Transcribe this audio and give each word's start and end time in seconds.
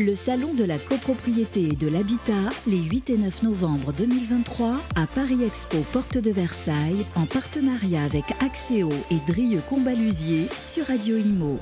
Le 0.00 0.14
salon 0.14 0.54
de 0.54 0.62
la 0.62 0.78
copropriété 0.78 1.70
et 1.72 1.74
de 1.74 1.88
l'habitat, 1.88 2.50
les 2.68 2.78
8 2.78 3.10
et 3.10 3.18
9 3.18 3.42
novembre 3.42 3.92
2023, 3.92 4.76
à 4.94 5.08
Paris 5.08 5.42
Expo 5.42 5.78
Porte 5.92 6.18
de 6.18 6.30
Versailles, 6.30 7.04
en 7.16 7.26
partenariat 7.26 8.04
avec 8.04 8.22
Axéo 8.40 8.90
et 9.10 9.18
Drieux 9.26 9.60
Combalusier 9.68 10.46
sur 10.60 10.86
Radio 10.86 11.16
Imo. 11.16 11.58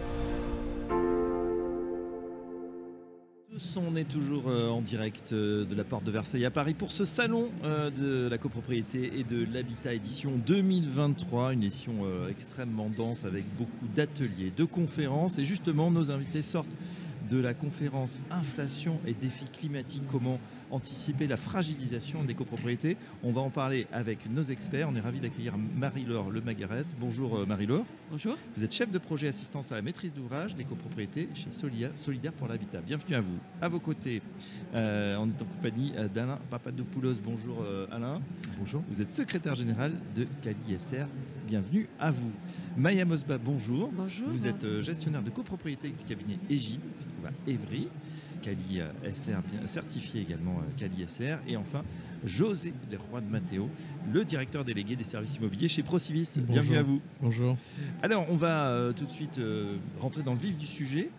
On 3.78 3.96
est 3.96 4.04
toujours 4.04 4.48
euh, 4.48 4.68
en 4.68 4.82
direct 4.82 5.32
euh, 5.32 5.64
de 5.64 5.74
la 5.74 5.84
porte 5.84 6.04
de 6.04 6.10
Versailles 6.10 6.44
à 6.44 6.50
Paris 6.50 6.74
pour 6.74 6.92
ce 6.92 7.06
salon 7.06 7.48
euh, 7.64 7.90
de 7.90 8.28
la 8.28 8.36
copropriété 8.36 9.12
et 9.18 9.24
de 9.24 9.46
l'habitat 9.50 9.94
édition 9.94 10.32
2023, 10.46 11.54
une 11.54 11.62
édition 11.62 11.94
extrêmement 12.28 12.90
dense 12.94 13.24
avec 13.24 13.44
beaucoup 13.56 13.86
d'ateliers, 13.94 14.52
de 14.54 14.64
conférences 14.64 15.38
et 15.38 15.44
justement 15.44 15.90
nos 15.90 16.10
invités 16.10 16.42
sortent 16.42 16.68
de 17.28 17.38
la 17.38 17.54
conférence 17.54 18.18
Inflation 18.30 19.00
et 19.06 19.14
défis 19.14 19.48
climatiques, 19.52 20.06
comment 20.10 20.38
anticiper 20.70 21.26
la 21.26 21.36
fragilisation 21.36 22.24
des 22.24 22.34
copropriétés. 22.34 22.96
On 23.22 23.32
va 23.32 23.40
en 23.40 23.50
parler 23.50 23.86
avec 23.92 24.30
nos 24.30 24.42
experts. 24.42 24.88
On 24.90 24.94
est 24.94 25.00
ravi 25.00 25.20
d'accueillir 25.20 25.54
Marie-Laure 25.56 26.30
Lemagarès. 26.30 26.94
Bonjour 26.98 27.38
euh, 27.38 27.46
Marie-Laure. 27.46 27.84
Bonjour. 28.10 28.36
Vous 28.56 28.64
êtes 28.64 28.72
chef 28.72 28.90
de 28.90 28.98
projet 28.98 29.28
assistance 29.28 29.72
à 29.72 29.76
la 29.76 29.82
maîtrise 29.82 30.12
d'ouvrage 30.12 30.54
des 30.56 30.64
copropriétés 30.64 31.28
chez 31.34 31.50
Solia, 31.50 31.90
Solidaire 31.96 32.32
pour 32.32 32.48
l'habitat. 32.48 32.80
Bienvenue 32.80 33.14
à 33.14 33.20
vous. 33.20 33.38
À 33.60 33.68
vos 33.68 33.80
côtés, 33.80 34.22
euh, 34.74 35.16
on 35.18 35.28
est 35.28 35.42
en 35.42 35.44
compagnie 35.44 35.92
euh, 35.96 36.08
d'Alain 36.08 36.38
Papadopoulos. 36.50 37.14
Bonjour 37.24 37.64
Alain. 37.90 38.20
Bonjour. 38.58 38.82
Vous 38.90 39.00
êtes 39.00 39.10
secrétaire 39.10 39.54
général 39.54 39.92
de 40.14 40.26
Cali 40.42 40.78
SR. 40.78 41.06
Bienvenue 41.46 41.88
à 41.98 42.10
vous. 42.10 42.32
Maya 42.76 43.04
Mosba, 43.04 43.38
bonjour. 43.38 43.90
Bonjour. 43.92 44.28
Vous 44.28 44.46
êtes 44.46 44.80
gestionnaire 44.80 45.22
de 45.22 45.30
copropriété 45.30 45.88
du 45.88 46.04
cabinet 46.04 46.38
Égide, 46.50 46.80
qui 46.80 47.04
se 47.04 47.08
trouve 47.08 47.26
à 47.26 47.50
Évry. 47.50 47.88
Cali 48.46 48.80
euh, 48.80 49.12
SR, 49.12 49.40
certifié 49.64 50.20
également 50.20 50.58
euh, 50.60 50.70
Cali 50.76 51.04
SR. 51.08 51.38
Et 51.48 51.56
enfin, 51.56 51.82
José 52.24 52.72
de 52.88 52.96
Juan 52.96 53.24
Matteo, 53.28 53.68
le 54.12 54.24
directeur 54.24 54.64
délégué 54.64 54.94
des 54.94 55.02
services 55.02 55.36
immobiliers 55.36 55.66
chez 55.66 55.82
Procivis. 55.82 56.38
Bienvenue 56.38 56.78
à 56.78 56.82
vous. 56.82 57.00
Bonjour. 57.20 57.56
Alors, 58.02 58.24
on 58.30 58.36
va 58.36 58.68
euh, 58.68 58.92
tout 58.92 59.04
de 59.04 59.10
suite 59.10 59.40
rentrer 60.00 60.22
dans 60.22 60.34
le 60.34 60.38
vif 60.38 60.56
du 60.56 60.66
sujet. 60.66 61.10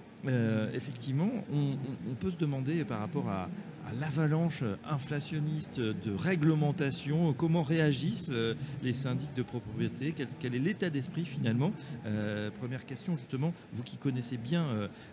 effectivement, 0.74 1.30
on, 1.54 2.16
peut 2.16 2.32
se 2.32 2.38
demander 2.38 2.86
par 2.86 3.00
rapport 3.00 3.30
à, 3.30 3.50
l'avalanche 4.00 4.64
inflationniste 4.90 5.80
de 5.80 6.14
réglementation, 6.16 7.34
comment 7.34 7.64
réagissent 7.64 8.30
euh, 8.32 8.56
les 8.84 8.94
syndics 8.94 9.34
de 9.36 9.44
propriété, 9.44 10.14
quel, 10.40 10.56
est 10.56 10.60
l'état 10.60 10.90
d'esprit 10.90 11.26
finalement? 11.26 11.72
Euh, 12.06 12.50
Première 12.60 12.86
question 12.86 13.16
justement, 13.16 13.54
vous 13.74 13.84
qui 13.84 13.98
connaissez 13.98 14.38
bien 14.38 14.64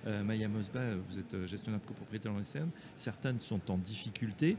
euh, 0.07 0.23
Maya 0.23 0.49
Mosba, 0.49 0.81
vous 1.09 1.19
êtes 1.19 1.47
gestionnaire 1.47 1.81
de 1.81 1.87
copropriété 1.87 2.29
dans 2.29 2.37
les 2.37 2.45
certaines 2.97 3.41
sont 3.41 3.61
en 3.71 3.79
difficulté. 3.79 4.57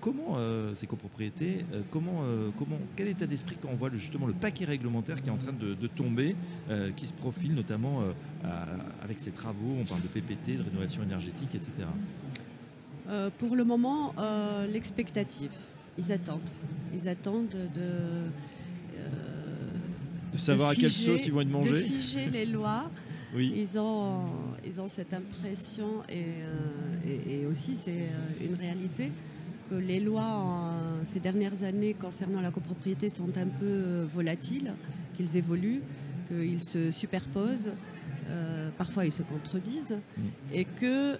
comment 0.00 0.36
ces 0.74 0.86
copropriétés, 0.86 1.64
comment, 1.90 2.22
comment, 2.56 2.78
quel 2.96 3.08
état 3.08 3.26
d'esprit 3.26 3.56
quand 3.60 3.68
on 3.72 3.76
voit 3.76 3.90
justement 3.92 4.26
le 4.26 4.32
paquet 4.32 4.64
réglementaire 4.64 5.22
qui 5.22 5.28
est 5.28 5.32
en 5.32 5.38
train 5.38 5.52
de, 5.52 5.86
tomber, 5.86 6.36
qui 6.96 7.06
se 7.06 7.12
profile 7.12 7.54
notamment 7.54 8.02
avec 9.02 9.18
ces 9.20 9.30
travaux, 9.30 9.76
on 9.80 9.84
parle 9.84 10.02
de 10.02 10.08
PPT, 10.08 10.58
de 10.58 10.62
rénovation 10.64 11.02
énergétique, 11.02 11.54
etc. 11.54 11.70
Euh, 13.08 13.30
pour 13.38 13.56
le 13.56 13.64
moment, 13.64 14.14
euh, 14.18 14.66
l'expectative. 14.66 15.52
Ils 15.96 16.12
attendent. 16.12 16.40
Ils 16.92 17.08
attendent 17.08 17.48
de. 17.48 17.80
Euh, 17.80 18.30
de 20.32 20.38
savoir 20.38 20.70
à 20.70 20.74
quelle 20.74 20.90
sauce 20.90 21.26
ils 21.26 21.32
vont 21.32 21.40
être 21.40 21.48
mangés. 21.48 21.70
De 21.70 21.76
figer 21.76 22.28
les 22.30 22.46
lois. 22.46 22.90
Oui. 23.34 23.52
Ils, 23.54 23.78
ont, 23.78 24.24
ils 24.64 24.80
ont 24.80 24.86
cette 24.86 25.12
impression, 25.12 26.02
et, 26.08 27.30
et, 27.30 27.44
aussi 27.44 27.76
c'est 27.76 28.08
une 28.40 28.54
réalité, 28.54 29.12
que 29.68 29.74
les 29.74 30.00
lois 30.00 30.72
ces 31.04 31.20
dernières 31.20 31.62
années 31.62 31.92
concernant 31.92 32.40
la 32.40 32.50
copropriété 32.50 33.10
sont 33.10 33.28
un 33.36 33.46
peu 33.46 34.06
volatiles, 34.10 34.72
qu'ils 35.14 35.36
évoluent, 35.36 35.82
qu'ils 36.26 36.60
se 36.60 36.90
superposent, 36.90 37.70
parfois 38.78 39.04
ils 39.04 39.12
se 39.12 39.22
contredisent, 39.22 39.98
mm. 40.16 40.22
et 40.54 40.64
que 40.64 41.18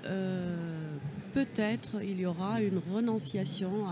peut-être 1.39 2.03
il 2.03 2.19
y 2.19 2.27
aura 2.27 2.61
une 2.61 2.81
renonciation 2.93 3.85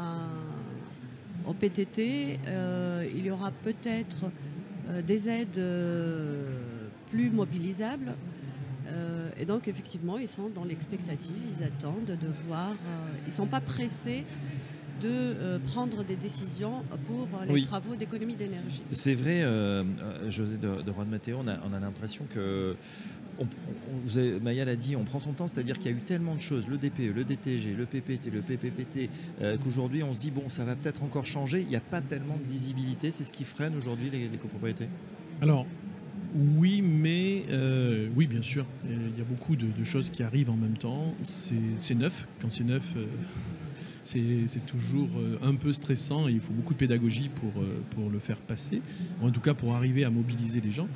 au 1.47 1.55
PTT, 1.55 2.41
euh, 2.49 3.09
il 3.15 3.25
y 3.25 3.31
aura 3.31 3.53
peut-être 3.53 4.25
euh, 4.89 5.01
des 5.01 5.29
aides 5.29 5.59
euh, 5.59 6.59
plus 7.11 7.31
mobilisables. 7.31 8.15
et 9.39 9.45
donc 9.45 9.69
effectivement, 9.69 10.17
ils 10.19 10.33
sont 10.39 10.49
dans 10.49 10.65
l'expectative, 10.65 11.37
ils 11.53 11.63
attendent 11.63 12.17
de 12.27 12.31
voir, 12.49 12.75
ils 13.27 13.31
ne 13.33 13.39
sont 13.41 13.47
pas 13.47 13.61
pressés 13.61 14.25
de 15.03 15.59
prendre 15.71 16.03
des 16.05 16.17
décisions 16.17 16.83
pour 17.07 17.29
les 17.47 17.63
travaux 17.63 17.97
d'économie 17.97 18.35
d'énergie. 18.35 18.83
C'est 18.93 19.15
vrai, 19.15 19.45
José 20.31 20.57
de, 20.57 20.83
de 20.87 20.93
Juan 20.93 21.09
Matteo, 21.09 21.39
on 21.39 21.73
a 21.77 21.81
l'impression 21.81 22.25
que 22.33 22.77
vous 23.39 24.41
Maya 24.43 24.65
l'a 24.65 24.77
dit, 24.77 24.97
on 24.97 25.05
prend 25.05 25.19
son 25.19 25.33
temps, 25.33 25.47
c'est-à-dire 25.47 25.79
qu'il 25.79 25.91
y 25.91 25.95
a 25.95 25.97
eu 25.97 26.01
tellement 26.01 26.35
de 26.35 26.41
choses, 26.41 26.67
le 26.69 26.79
DPE, 26.79 27.15
le 27.15 27.25
DTG, 27.25 27.75
le 27.75 27.87
PPT, 27.87 28.31
le 28.33 28.41
PPPT, 28.41 29.11
euh, 29.41 29.57
qu'aujourd'hui 29.59 30.03
on 30.03 30.15
se 30.15 30.19
dit, 30.19 30.31
bon, 30.31 30.49
ça 30.49 30.65
va 30.65 30.77
peut-être 30.77 31.03
encore 31.03 31.27
changer, 31.27 31.61
il 31.61 31.69
n'y 31.69 31.77
a 31.77 31.81
pas 31.81 32.01
tellement 32.01 32.39
de 32.43 32.49
lisibilité, 32.49 33.11
c'est 33.11 33.25
ce 33.25 33.33
qui 33.33 33.45
freine 33.45 33.77
aujourd'hui 33.77 34.11
les, 34.11 34.29
copropriétés. 34.39 34.89
Alors, 35.41 35.67
oui, 36.57 36.83
mais 36.83 37.45
euh, 37.51 38.09
oui, 38.15 38.27
bien 38.27 38.43
sûr, 38.43 38.67
il 38.85 39.19
y 39.19 39.21
a 39.21 39.25
beaucoup 39.25 39.57
de, 39.57 39.85
choses 39.85 40.11
qui 40.11 40.23
arrivent 40.23 40.51
en 40.51 40.57
même 40.57 40.77
temps, 40.77 41.15
c'est 41.23 41.95
neuf, 41.95 42.27
quand 42.41 42.53
c'est 42.53 42.65
neuf... 42.65 42.95
Euh, 42.97 43.07
c'est 44.09 44.65
toujours 44.67 45.09
un 45.43 45.57
peu 45.57 45.73
stressant 45.73 46.29
et 46.29 46.31
il 46.31 46.39
faut 46.39 46.53
beaucoup 46.53 46.75
de 46.75 46.79
pédagogie 46.79 47.29
pour, 47.29 47.51
pour 47.91 48.09
le 48.09 48.21
faire 48.21 48.37
passer, 48.37 48.81
en 49.21 49.33
tout 49.33 49.41
cas 49.41 49.53
pour 49.53 49.75
arriver 49.75 50.05
à 50.05 50.11
mobiliser 50.11 50.61
les 50.61 50.71
gens. 50.71 50.87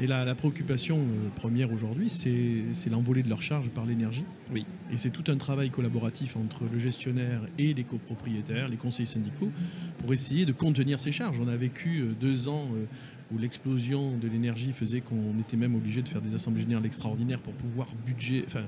Et 0.00 0.08
la, 0.08 0.34
préoccupation 0.34 0.98
euh, 0.98 1.28
première 1.36 1.72
aujourd'hui, 1.72 2.10
c'est 2.10 2.90
l'envolée 2.90 3.22
de 3.22 3.28
leurs 3.28 3.42
charges 3.42 3.70
par 3.70 3.86
l'énergie. 3.86 4.24
Oui. 4.52 4.66
Et 4.92 4.96
c'est 4.96 5.10
tout 5.10 5.30
un 5.30 5.36
travail 5.36 5.70
collaboratif 5.70 6.36
entre 6.36 6.64
le 6.70 6.78
gestionnaire 6.78 7.42
et 7.58 7.74
les 7.74 7.84
copropriétaires, 7.84 8.68
les 8.68 8.76
conseils 8.76 9.06
syndicaux, 9.06 9.50
pour 9.98 10.12
essayer 10.12 10.46
de 10.46 10.52
contenir 10.52 10.98
ces 10.98 11.12
charges. 11.12 11.38
On 11.40 11.48
a 11.48 11.56
vécu 11.56 12.00
euh, 12.00 12.12
deux 12.20 12.48
ans 12.48 12.66
euh, 12.74 12.86
où 13.32 13.38
l'explosion 13.38 14.16
de 14.16 14.28
l'énergie 14.28 14.72
faisait 14.72 15.00
qu'on 15.00 15.38
était 15.40 15.56
même 15.56 15.74
obligé 15.74 16.02
de 16.02 16.08
faire 16.08 16.20
des 16.20 16.34
assemblées 16.34 16.60
générales 16.60 16.84
extraordinaires 16.86 17.40
pour 17.40 17.54
pouvoir 17.54 17.88
budget, 18.06 18.44
enfin, 18.46 18.62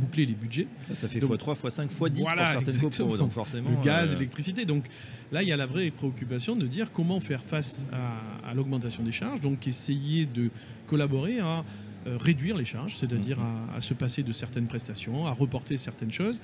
boucler 0.00 0.26
les 0.26 0.34
budgets. 0.34 0.68
Ça 0.94 1.08
fait 1.08 1.18
x3, 1.18 1.38
x5, 1.38 1.88
x10 1.88 1.96
pour 1.98 2.08
certaines 2.12 2.80
copro, 2.80 3.16
donc 3.16 3.32
forcément. 3.32 3.70
Le 3.70 3.84
gaz, 3.84 4.14
l'électricité. 4.14 4.64
Donc 4.64 4.84
là, 5.32 5.42
il 5.42 5.48
y 5.48 5.52
a 5.52 5.56
la 5.56 5.66
vraie 5.66 5.90
préoccupation 5.90 6.54
de 6.54 6.66
dire 6.66 6.92
comment 6.92 7.20
faire 7.20 7.42
face 7.42 7.84
à, 7.92 8.54
l'augmentation 8.54 9.02
des 9.02 9.12
charges, 9.12 9.40
donc 9.40 9.66
essayer 9.66 10.24
de 10.24 10.50
collaborer 10.86 11.40
à 11.40 11.64
euh, 12.06 12.16
réduire 12.16 12.56
les 12.56 12.64
charges, 12.64 12.96
c'est-à-dire 12.98 13.38
mm-hmm. 13.38 13.76
à, 13.76 13.80
se 13.80 13.92
passer 13.92 14.22
de 14.22 14.32
certaines 14.32 14.66
prestations, 14.66 15.26
à 15.26 15.32
reporter 15.32 15.76
certaines 15.76 16.12
choses 16.12 16.40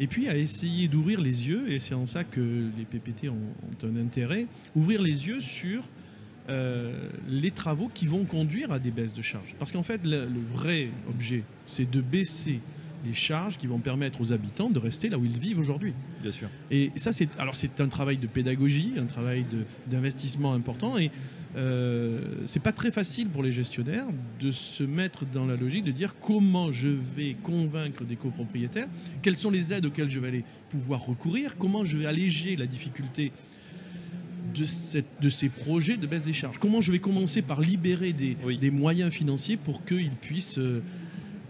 et 0.00 0.06
puis 0.06 0.28
à 0.28 0.36
essayer 0.36 0.88
d'ouvrir 0.88 1.20
les 1.20 1.48
yeux, 1.48 1.70
et 1.70 1.78
c'est 1.78 1.94
en 1.94 2.06
ça 2.06 2.24
que 2.24 2.40
les 2.76 2.84
PPT 2.84 3.28
ont, 3.28 3.34
ont, 3.34 3.86
un 3.86 3.96
intérêt, 3.96 4.46
ouvrir 4.74 5.02
les 5.02 5.28
yeux 5.28 5.38
sur 5.38 5.84
euh, 6.52 7.08
les 7.28 7.50
travaux 7.50 7.90
qui 7.92 8.06
vont 8.06 8.24
conduire 8.24 8.72
à 8.72 8.78
des 8.78 8.90
baisses 8.90 9.14
de 9.14 9.22
charges. 9.22 9.54
Parce 9.58 9.72
qu'en 9.72 9.82
fait, 9.82 10.04
le, 10.04 10.26
vrai 10.52 10.90
objet, 11.08 11.44
c'est 11.64 11.90
de 11.90 12.02
baisser 12.02 12.60
les 13.06 13.14
charges 13.14 13.56
qui 13.56 13.66
vont 13.66 13.78
permettre 13.78 14.20
aux 14.20 14.34
habitants 14.34 14.68
de 14.68 14.78
rester 14.78 15.08
là 15.08 15.16
où 15.16 15.24
ils 15.24 15.38
vivent 15.38 15.58
aujourd'hui. 15.58 15.94
Bien 16.20 16.30
sûr. 16.30 16.48
Et 16.70 16.92
ça, 16.96 17.12
c'est 17.12 17.28
alors 17.38 17.56
c'est 17.56 17.80
un 17.80 17.88
travail 17.88 18.18
de 18.18 18.26
pédagogie, 18.26 18.92
un 18.98 19.06
travail 19.06 19.46
d'investissement 19.86 20.52
important, 20.52 20.98
et 20.98 21.10
euh, 21.56 22.20
c'est 22.44 22.62
pas 22.62 22.72
très 22.72 22.90
facile 22.90 23.28
pour 23.28 23.42
les 23.42 23.52
gestionnaires 23.52 24.06
de 24.38 24.50
se 24.50 24.82
mettre 24.82 25.24
dans 25.24 25.46
la 25.46 25.56
logique 25.56 25.84
de 25.84 25.90
dire 25.90 26.14
comment 26.20 26.70
je 26.70 26.88
vais 26.88 27.34
convaincre 27.42 28.04
des 28.04 28.16
copropriétaires, 28.16 28.88
quelles 29.22 29.36
sont 29.36 29.50
les 29.50 29.72
aides 29.72 29.86
auxquelles 29.86 30.10
je 30.10 30.18
vais 30.18 30.28
aller 30.28 30.44
pouvoir 30.68 31.04
recourir, 31.04 31.56
comment 31.56 31.86
je 31.86 31.96
vais 31.96 32.06
alléger 32.06 32.56
la 32.56 32.66
difficulté 32.66 33.32
de, 34.52 34.64
cette, 34.64 35.06
de 35.20 35.28
ces 35.28 35.48
projets 35.48 35.96
de 35.96 36.06
baisse 36.06 36.24
des 36.24 36.32
charges 36.32 36.58
Comment 36.58 36.80
je 36.80 36.92
vais 36.92 36.98
commencer 36.98 37.42
par 37.42 37.60
libérer 37.60 38.12
des, 38.12 38.36
des 38.56 38.70
moyens 38.70 39.12
financiers 39.12 39.56
pour 39.56 39.84
qu'ils 39.84 40.10
puissent 40.10 40.58
euh, 40.58 40.82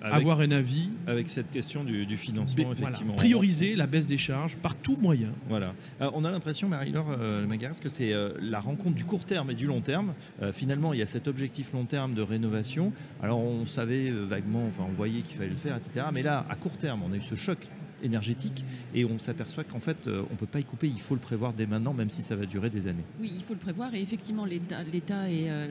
avoir 0.00 0.40
un 0.40 0.50
avis 0.50 0.90
Avec 1.06 1.28
cette 1.28 1.50
question 1.50 1.84
du, 1.84 2.16
financement, 2.16 2.72
effectivement. 2.72 3.14
Prioriser 3.14 3.76
la 3.76 3.86
baisse 3.86 4.06
des 4.06 4.18
charges 4.18 4.56
par 4.56 4.74
tout 4.74 4.96
moyen. 4.96 5.28
Voilà. 5.48 5.74
on 6.00 6.24
a 6.24 6.30
l'impression, 6.30 6.68
Marie-Laure 6.68 7.16
euh, 7.18 7.46
Magaras, 7.46 7.78
que 7.80 7.88
c'est 7.88 8.12
euh, 8.12 8.32
la 8.40 8.60
rencontre 8.60 8.96
du 8.96 9.04
court 9.04 9.24
terme 9.24 9.50
et 9.50 9.54
du 9.54 9.66
long 9.66 9.80
terme. 9.80 10.14
finalement, 10.52 10.92
il 10.92 10.98
y 10.98 11.02
a 11.02 11.06
cet 11.06 11.28
objectif 11.28 11.72
long 11.72 11.84
terme 11.84 12.14
de 12.14 12.22
rénovation. 12.22 12.92
Alors, 13.22 13.38
on 13.38 13.66
savait 13.66 14.10
vaguement, 14.10 14.66
enfin, 14.66 14.84
on 14.88 14.92
voyait 14.92 15.20
qu'il 15.20 15.36
fallait 15.36 15.50
le 15.50 15.56
faire, 15.56 15.76
etc. 15.76 16.06
Mais 16.12 16.22
là, 16.22 16.44
à 16.48 16.56
court 16.56 16.76
terme, 16.76 17.02
on 17.04 17.12
a 17.12 17.16
eu 17.16 17.22
ce 17.22 17.34
choc 17.34 17.58
énergétique 18.02 18.64
et 18.94 19.04
on 19.04 19.18
s'aperçoit 19.18 19.64
qu'en 19.64 19.80
fait 19.80 20.06
euh, 20.06 20.24
on 20.30 20.32
ne 20.32 20.38
peut 20.38 20.46
pas 20.46 20.60
y 20.60 20.64
couper, 20.64 20.88
il 20.88 21.00
faut 21.00 21.14
le 21.14 21.20
prévoir 21.20 21.52
dès 21.52 21.66
maintenant 21.66 21.92
même 21.92 22.10
si 22.10 22.22
ça 22.22 22.36
va 22.36 22.46
durer 22.46 22.70
des 22.70 22.88
années. 22.88 23.04
Oui, 23.20 23.32
il 23.34 23.42
faut 23.42 23.54
le 23.54 23.60
prévoir 23.60 23.94
et 23.94 24.00
effectivement 24.00 24.44
l'État 24.44 25.30
et 25.30 25.50
euh, 25.50 25.68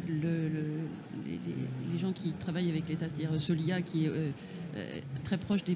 les, 1.93 1.99
gens 1.99 2.11
qui 2.13 2.31
travaillent 2.33 2.69
avec 2.69 2.87
l'État, 2.89 3.07
c'est-à-dire 3.07 3.39
Solia 3.39 3.81
qui 3.81 4.05
est 4.05 4.09
euh, 4.09 4.31
très 5.23 5.37
proche 5.37 5.63
des, 5.63 5.75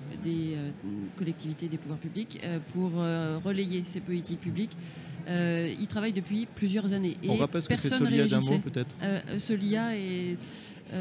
collectivités, 1.18 1.68
des 1.68 1.78
pouvoirs 1.78 2.00
publics, 2.00 2.42
pour 2.74 2.92
relayer 2.94 3.84
ces 3.86 4.00
politiques 4.00 4.40
publiques. 4.40 4.76
il 5.28 5.86
travaille 5.88 6.14
depuis 6.14 6.48
plusieurs 6.56 6.94
années. 6.94 7.18
Et 7.22 7.30
On 7.30 7.36
rappelle 7.36 7.62
ce 7.62 7.68
que 7.68 7.76
fait 7.76 7.90
Solia 7.90 8.26
d'un 8.26 8.40
mot 8.40 8.60
peut-être? 8.60 8.96
Solia 9.38 9.98
est 9.98 10.38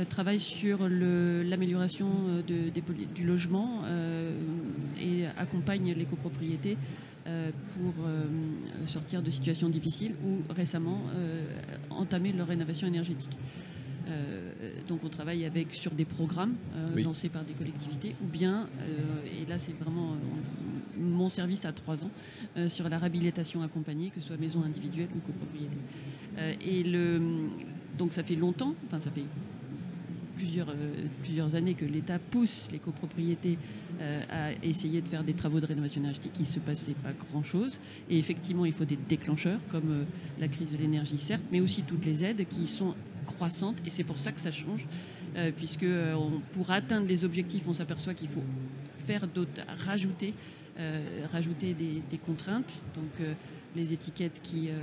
travaille 0.08 0.41
sur 0.41 0.88
l'amélioration 0.88 2.08
euh, 2.50 2.70
du 3.14 3.25
logement 3.25 3.82
euh, 3.85 4.32
et 5.00 5.26
accompagne 5.38 5.93
les 5.93 6.05
copropriétés 6.05 6.76
pour 7.70 7.94
sortir 8.87 9.23
de 9.23 9.31
situations 9.31 9.70
difficiles 9.70 10.12
ou 10.26 10.43
récemment 10.52 11.00
entamer 11.88 12.32
leur 12.32 12.49
rénovation 12.49 12.87
énergétique. 12.87 13.38
donc 14.88 15.00
on 15.05 15.08
travaille 15.08 15.46
avec 15.46 15.73
sur 15.73 15.93
des 15.93 16.05
programmes 16.05 16.55
lancés 16.94 17.31
par 17.31 17.43
des 17.44 17.55
collectivités 17.55 18.14
ou 18.23 18.26
bien, 18.26 18.69
et 19.25 19.49
là 19.49 19.58
c'est 19.58 19.73
vraiment 19.73 20.19
mon 20.99 21.31
service 21.31 21.64
à 21.64 21.73
trois 21.73 22.05
ans, 22.05 22.11
sur 22.67 22.91
la 22.91 22.99
réhabilitation 22.99 23.62
accompagnée, 23.62 24.11
que 24.11 24.20
ce 24.20 24.26
soit 24.26 24.37
maison 24.37 24.62
individuelle 24.62 25.08
ou 25.17 25.20
copropriété. 25.20 25.79
et 26.61 26.82
le, 26.82 27.23
donc 27.96 28.12
ça 28.12 28.23
fait 28.23 28.37
longtemps, 28.37 28.75
enfin 28.87 29.00
ça 29.00 29.11
fait 29.11 29.25
plusieurs, 30.36 30.69
euh, 30.69 31.06
plusieurs 31.22 31.54
années 31.54 31.75
que 31.75 31.84
l'État 31.84 32.19
pousse 32.19 32.69
les 32.72 32.78
copropriétés 32.78 33.58
euh, 34.00 34.22
à 34.31 34.64
essayer 34.64 35.00
de 35.00 35.08
faire 35.08 35.25
des 35.25 35.34
travaux 35.34 35.60
de 35.60 35.66
rénovation 35.66 36.00
énergétique. 36.00 36.32
Il 36.38 36.42
ne 36.42 36.46
se 36.46 36.60
passait 36.60 36.94
pas 37.02 37.12
grand-chose. 37.31 37.81
Et 38.10 38.19
effectivement, 38.19 38.64
il 38.64 38.72
faut 38.72 38.84
des 38.84 38.98
déclencheurs, 39.08 39.60
comme 39.70 39.90
euh, 39.90 40.04
la 40.38 40.48
crise 40.48 40.72
de 40.72 40.78
l'énergie, 40.78 41.19
certes, 41.19 41.44
mais 41.50 41.60
aussi 41.60 41.82
toutes 41.82 42.04
les 42.04 42.25
aides 42.25 42.46
qui 42.48 42.66
sont 42.66 42.94
croissantes. 43.26 43.76
Et 43.86 43.90
c'est 43.90 44.04
pour 44.04 44.19
ça 44.19 44.32
que 44.32 44.40
ça 44.40 44.52
change, 44.52 44.86
puisque 45.56 45.86
pour 46.52 46.70
atteindre 46.70 47.06
les 47.08 47.25
objectifs, 47.25 47.64
on 47.66 47.72
s'aperçoit 47.72 48.12
qu'il 48.12 48.28
faut 48.28 48.44
faire 49.06 49.26
d'autres, 49.26 49.62
rajouter, 49.86 50.34
rajouter 51.32 51.72
des, 51.72 52.02
des, 52.10 52.19
contraintes. 52.19 52.84
Donc, 52.94 53.26
les 53.76 53.92
étiquettes 53.92 54.40
qui, 54.42 54.69
euh, 54.69 54.75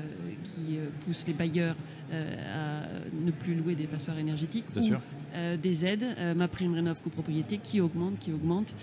qui 0.44 0.78
poussent 1.06 1.26
les 1.28 1.34
bailleurs 1.34 1.76
à 2.12 2.82
ne 3.14 3.32
plus 3.32 3.56
louer 3.56 3.76
des 3.76 3.88
passoires 3.88 4.18
énergétiques 4.18 4.66
ou 4.76 4.82
des 5.62 5.86
aides, 5.86 6.16
ma 6.36 6.48
prime 6.48 6.74
rénov 6.74 7.02
copropriété 7.02 7.58
qui 7.58 7.82
augmente, 7.82 8.20
qui 8.20 8.32
augmente. 8.32 8.76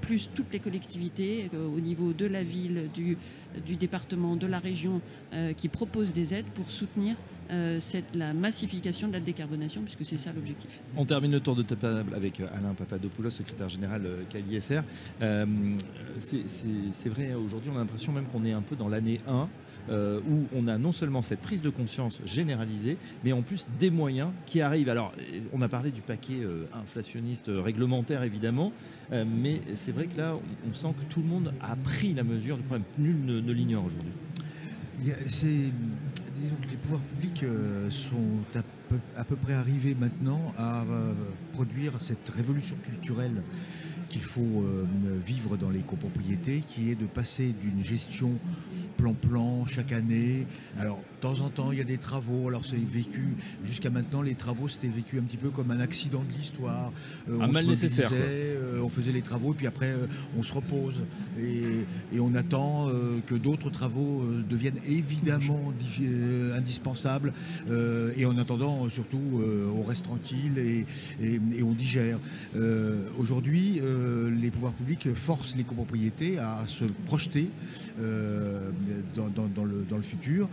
plus 0.00 0.30
toutes 0.34 0.52
les 0.52 0.60
collectivités 0.60 1.50
au 1.54 1.80
niveau 1.80 2.12
de 2.12 2.26
la 2.26 2.42
ville, 2.42 2.88
du, 2.94 3.16
du 3.66 3.76
département, 3.76 4.36
de 4.36 4.46
la 4.46 4.58
région 4.58 5.00
qui 5.56 5.68
proposent 5.68 6.12
des 6.12 6.32
aides 6.32 6.46
pour 6.54 6.70
soutenir 6.70 7.16
cette, 7.80 8.14
la 8.14 8.32
massification 8.32 9.08
de 9.08 9.14
la 9.14 9.20
décarbonation, 9.20 9.82
puisque 9.82 10.04
c'est 10.04 10.16
ça 10.16 10.32
l'objectif. 10.32 10.80
On 10.96 11.04
termine 11.04 11.32
le 11.32 11.40
tour 11.40 11.56
de 11.56 11.62
table 11.62 12.14
avec 12.14 12.40
Alain 12.40 12.74
Papadopoulos, 12.74 13.30
secrétaire 13.30 13.68
général 13.68 14.02
KISR. 14.30 14.82
c'est 16.18 17.08
vrai, 17.08 17.34
aujourd'hui, 17.34 17.70
on 17.72 17.76
a 17.76 17.80
l'impression 17.80 18.12
même 18.12 18.26
qu'on 18.26 18.44
est 18.44 18.52
un 18.52 18.62
peu 18.62 18.76
dans 18.76 18.88
la 18.88 19.00
1, 19.26 19.48
euh, 19.88 20.20
où 20.28 20.46
on 20.54 20.68
a 20.68 20.78
non 20.78 20.92
seulement 20.92 21.22
cette 21.22 21.40
prise 21.40 21.60
de 21.60 21.68
conscience 21.68 22.20
généralisée, 22.24 22.96
mais 23.24 23.32
en 23.32 23.42
plus 23.42 23.66
des 23.80 23.90
moyens 23.90 24.30
qui 24.46 24.60
arrivent. 24.60 24.88
Alors, 24.88 25.12
on 25.52 25.60
a 25.60 25.68
parlé 25.68 25.90
du 25.90 26.02
paquet 26.02 26.40
euh, 26.40 26.66
inflationniste 26.72 27.48
euh, 27.48 27.60
réglementaire, 27.60 28.22
évidemment, 28.22 28.72
mais 29.10 29.60
c'est 29.74 29.92
vrai 29.92 30.06
que 30.06 30.16
là, 30.16 30.36
on, 30.66 30.72
sent 30.72 30.94
que 30.98 31.12
tout 31.12 31.20
le 31.20 31.26
monde 31.26 31.52
a 31.60 31.76
pris 31.76 32.14
la 32.14 32.22
mesure 32.22 32.56
du 32.56 32.62
problème. 32.62 32.86
Nul 32.96 33.24
ne, 33.24 33.52
l'ignore 33.52 33.84
aujourd'hui. 33.84 34.12
les 35.02 36.76
pouvoirs 36.82 37.00
publics 37.00 37.44
sont 37.90 38.58
à 38.58 38.62
peu, 38.88 38.98
à 39.16 39.24
peu, 39.24 39.36
près 39.36 39.52
arrivés 39.52 39.94
maintenant 39.94 40.40
à 40.56 40.86
produire 41.52 41.92
cette 42.00 42.28
révolution 42.30 42.76
culturelle 42.82 43.42
qu'il 44.12 44.22
faut 44.22 44.64
vivre 45.26 45.56
dans 45.56 45.70
les 45.70 45.80
copropriétés, 45.80 46.62
qui 46.68 46.90
est 46.90 46.94
de 46.94 47.06
passer 47.06 47.54
d'une 47.62 47.82
gestion 47.82 48.32
plan-plan 48.98 49.64
chaque 49.66 49.92
année. 49.92 50.46
Temps 51.22 51.40
en 51.40 51.50
temps, 51.50 51.70
il 51.70 51.78
y 51.78 51.80
a 51.80 51.84
des 51.84 51.98
travaux. 51.98 52.48
Alors, 52.48 52.64
c'est 52.64 52.76
vécu, 52.76 53.36
jusqu'à 53.64 53.90
maintenant, 53.90 54.22
les 54.22 54.34
travaux, 54.34 54.68
c'était 54.68 54.88
vécu 54.88 55.18
un 55.18 55.22
petit 55.22 55.36
peu 55.36 55.50
comme 55.50 55.70
un 55.70 55.78
accident 55.78 56.24
de 56.28 56.36
l'histoire. 56.36 56.92
Euh, 57.30 57.40
un 57.40 57.46
mal 57.46 57.64
nécessaire. 57.64 58.10
Euh, 58.12 58.80
on 58.82 58.88
faisait 58.88 59.12
les 59.12 59.22
travaux, 59.22 59.52
et 59.52 59.56
puis 59.56 59.68
après, 59.68 59.90
euh, 59.90 60.06
on 60.36 60.42
se 60.42 60.52
repose. 60.52 61.00
Et, 61.40 61.84
on 62.20 62.34
attend 62.36 62.88
que 63.26 63.34
d'autres 63.34 63.68
travaux 63.68 64.24
deviennent 64.48 64.78
évidemment 64.86 65.72
indispensables. 66.54 67.32
et 68.16 68.24
en 68.26 68.38
attendant, 68.38 68.88
surtout, 68.90 69.42
on 69.74 69.82
reste 69.82 70.04
tranquille 70.04 70.56
et, 70.58 70.86
et 71.20 71.62
on 71.64 71.72
digère. 71.72 72.18
Aujourd'hui, 73.18 73.80
les 74.40 74.50
pouvoirs 74.52 74.72
publics 74.72 75.12
forcent 75.16 75.56
les 75.56 75.64
copropriétés 75.64 76.38
à 76.38 76.64
se 76.68 76.84
projeter 77.06 77.50
dans, 79.16 79.96
le, 79.96 80.02
futur. 80.02 80.48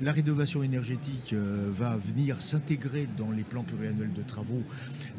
La 0.00 0.12
rénovation 0.12 0.62
énergétique 0.62 1.32
euh, 1.32 1.70
va 1.72 1.96
venir 1.96 2.40
s'intégrer 2.40 3.08
dans 3.18 3.30
les 3.30 3.42
plans 3.42 3.62
pluriannuels 3.62 4.12
de 4.12 4.22
travaux 4.22 4.62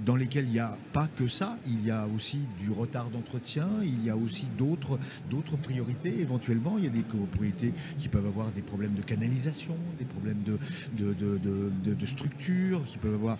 dans 0.05 0.15
lesquels 0.15 0.45
il 0.45 0.51
n'y 0.51 0.59
a 0.59 0.77
pas 0.91 1.07
que 1.07 1.27
ça, 1.27 1.57
il 1.67 1.85
y 1.85 1.91
a 1.91 2.07
aussi 2.07 2.39
du 2.59 2.71
retard 2.71 3.09
d'entretien, 3.09 3.67
il 3.83 4.03
y 4.03 4.09
a 4.09 4.17
aussi 4.17 4.47
d'autres, 4.57 4.99
d'autres 5.29 5.57
priorités. 5.57 6.19
Éventuellement, 6.19 6.77
il 6.77 6.85
y 6.85 6.87
a 6.87 6.91
des 6.91 7.01
copropriétés 7.01 7.73
qui 7.99 8.09
peuvent 8.09 8.25
avoir 8.25 8.51
des 8.51 8.61
problèmes 8.61 8.93
de 8.93 9.01
canalisation, 9.01 9.75
des 9.99 10.05
problèmes 10.05 10.43
de, 10.43 10.57
de, 10.97 12.05
structure, 12.05 12.85
qui 12.87 12.97
peuvent 12.97 13.13
avoir... 13.13 13.37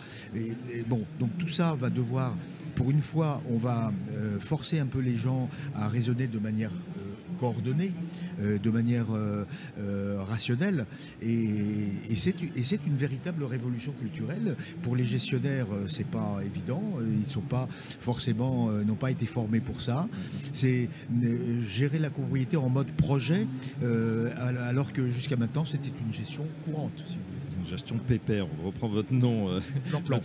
bon, 0.88 1.04
donc 1.20 1.38
tout 1.38 1.50
ça 1.50 1.76
va 1.76 1.90
devoir, 1.90 2.36
pour 2.76 2.92
une 2.92 3.02
fois, 3.02 3.42
on 3.50 3.58
va 3.58 3.92
euh, 4.12 4.40
forcer 4.40 4.80
un 4.80 4.86
peu 4.86 5.00
les 5.00 5.18
gens 5.18 5.50
à 5.76 5.88
raisonner 5.88 6.28
de 6.28 6.40
manière 6.40 6.72
coordonnée, 7.44 7.92
euh, 8.40 8.58
de 8.58 8.70
manière 8.70 9.08
euh, 9.12 9.44
euh, 9.78 10.24
rationnelle. 10.24 10.86
Et, 11.22 11.92
c'est 12.16 12.86
une 12.88 12.96
véritable 12.96 13.44
révolution 13.44 13.92
culturelle. 14.00 14.56
Pour 14.82 14.96
les 14.96 15.06
gestionnaires, 15.06 15.68
c'est 15.90 16.08
pas 16.08 16.40
évident. 16.46 16.82
Ils 17.02 17.30
sont 17.30 17.42
pas 17.42 17.68
forcément, 18.00 18.72
n'ont 18.72 18.96
pas 18.96 19.12
été 19.12 19.26
formés 19.26 19.60
pour 19.60 19.82
ça. 19.82 20.08
C'est 20.54 20.88
gérer 21.66 22.00
la 22.00 22.10
copropriété 22.10 22.56
en 22.56 22.70
mode 22.70 22.92
projet, 22.94 23.46
alors 24.38 24.94
que 24.94 25.12
jusqu'à 25.12 25.36
maintenant, 25.36 25.66
c'était 25.66 25.92
une 26.06 26.14
gestion 26.14 26.46
courante 26.64 27.04
gestion 27.64 27.98
pépère, 27.98 28.46
on 28.62 28.68
reprend 28.68 28.88
votre 28.88 29.14
nom. 29.14 29.50
Euh, 29.50 29.60
plan, 29.90 30.02
plan. 30.02 30.20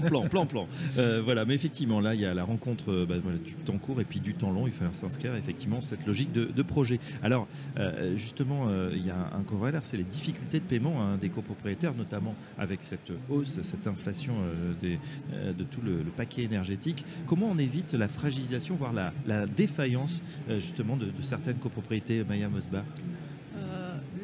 plan, 0.00 0.22
plan, 0.28 0.46
plan. 0.46 0.68
Euh, 0.98 1.20
voilà, 1.22 1.44
mais 1.44 1.54
effectivement, 1.54 2.00
là, 2.00 2.14
il 2.14 2.20
y 2.20 2.26
a 2.26 2.34
la 2.34 2.44
rencontre 2.44 2.90
euh, 2.92 3.06
bah, 3.06 3.16
du 3.44 3.54
temps 3.54 3.78
court 3.78 4.00
et 4.00 4.04
puis 4.04 4.20
du 4.20 4.34
temps 4.34 4.50
long. 4.50 4.66
Il 4.66 4.72
faut 4.72 4.84
s'inscrire 4.92 5.34
effectivement 5.36 5.80
cette 5.80 6.06
logique 6.06 6.32
de, 6.32 6.62
projet. 6.62 7.00
Alors, 7.22 7.48
justement, 8.16 8.68
il 8.92 9.04
y 9.04 9.10
a 9.10 9.30
un 9.34 9.42
corollaire, 9.42 9.80
c'est 9.82 9.96
les 9.96 10.04
difficultés 10.04 10.60
de 10.60 10.64
paiement 10.64 11.02
hein, 11.02 11.16
des 11.16 11.30
copropriétaires, 11.30 11.94
notamment 11.94 12.34
avec 12.58 12.82
cette 12.82 13.10
hausse, 13.28 13.60
cette 13.62 13.86
inflation 13.86 14.34
des, 14.80 14.98
de 15.56 15.64
tout 15.64 15.80
le, 15.82 16.04
paquet 16.16 16.42
énergétique. 16.42 17.04
Comment 17.26 17.48
on 17.50 17.58
évite 17.58 17.94
la 17.94 18.08
fragilisation, 18.08 18.74
voire 18.74 18.92
la, 18.92 19.46
défaillance, 19.46 20.22
justement, 20.58 20.96
de, 20.96 21.06
de 21.06 21.22
certaines 21.22 21.56
copropriétés, 21.56 22.24
Maya 22.24 22.48
Mosba? 22.48 22.84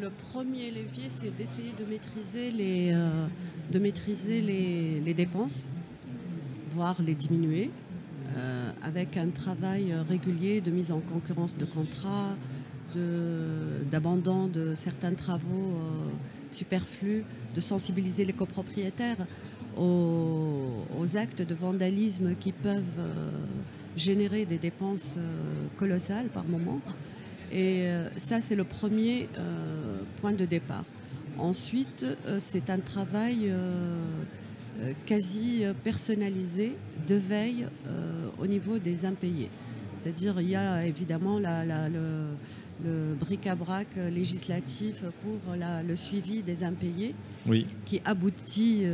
Le 0.01 0.11
premier 0.11 0.71
levier, 0.71 1.09
c'est 1.09 1.35
d'essayer 1.35 1.73
de 1.79 1.85
maîtriser 1.85 2.51
les, 2.51 2.93
euh, 2.93 5.15
dépenses, 5.15 5.69
voire 6.71 7.01
les 7.01 7.15
diminuer, 7.15 7.71
euh, 8.37 8.71
avec 8.83 9.17
un 9.17 9.29
travail 9.29 9.95
régulier 10.09 10.61
de 10.61 10.71
mise 10.71 10.93
en 10.93 11.01
concurrence 11.01 11.57
de 11.57 11.65
contrats, 11.65 12.37
d'abandon 13.91 14.47
de, 14.47 14.75
certains 14.75 15.13
travaux 15.13 15.75
euh, 15.75 16.11
superflus, 16.51 17.25
de 17.55 17.61
sensibiliser 17.61 18.25
les 18.25 18.33
copropriétaires 18.33 19.27
aux, 19.77 21.17
actes 21.17 21.43
de 21.43 21.55
vandalisme 21.55 22.35
qui 22.35 22.53
peuvent 22.53 23.01
générer 23.97 24.45
des 24.45 24.59
dépenses 24.59 25.19
colossales 25.77 26.29
par 26.29 26.45
moment. 26.45 26.81
Et 27.53 27.83
euh, 27.83 28.09
ça, 28.17 28.41
c'est 28.41 28.57
le 28.57 28.65
premier 28.65 29.29
euh, 29.39 30.01
point 30.21 30.33
de 30.33 30.45
départ. 30.45 30.85
Ensuite, 31.39 32.05
euh, 32.27 32.39
c'est 32.41 32.71
un 32.71 32.79
travail 32.79 33.53
quasi 35.07 35.63
personnalisé 35.85 36.77
de 37.07 37.15
veille 37.15 37.67
au 38.39 38.47
niveau 38.47 38.79
des 38.79 39.07
impayés. 39.07 39.49
C'est-à-dire, 39.95 40.39
il 40.39 40.51
y 40.51 40.57
a 40.57 40.85
évidemment 40.85 41.39
le, 41.39 43.15
bric-à-brac 43.19 43.89
législatif 44.13 45.03
pour 45.23 45.55
le 45.57 45.97
suivi 45.97 46.43
des 46.43 46.63
impayés 46.63 47.15
qui 47.87 48.03
aboutit 48.05 48.85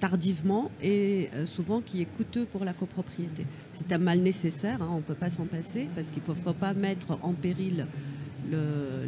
tardivement 0.00 0.70
et 0.82 1.28
euh, 1.34 1.46
souvent 1.46 1.80
qui 1.80 2.02
est 2.02 2.06
coûteux 2.16 2.46
pour 2.46 2.64
la 2.64 2.72
copropriété. 2.72 3.46
C'est 3.74 3.92
un 3.92 3.98
mal 3.98 4.20
nécessaire, 4.20 4.82
hein, 4.82 4.88
on 4.92 4.96
ne 4.96 5.02
peut 5.02 5.14
pas 5.14 5.30
s'en 5.30 5.46
passer 5.46 5.88
parce 5.94 6.10
qu'il 6.10 6.22
ne 6.26 6.34
faut 6.34 6.52
pas 6.52 6.74
mettre 6.74 7.18
en 7.22 7.34
péril 7.34 7.86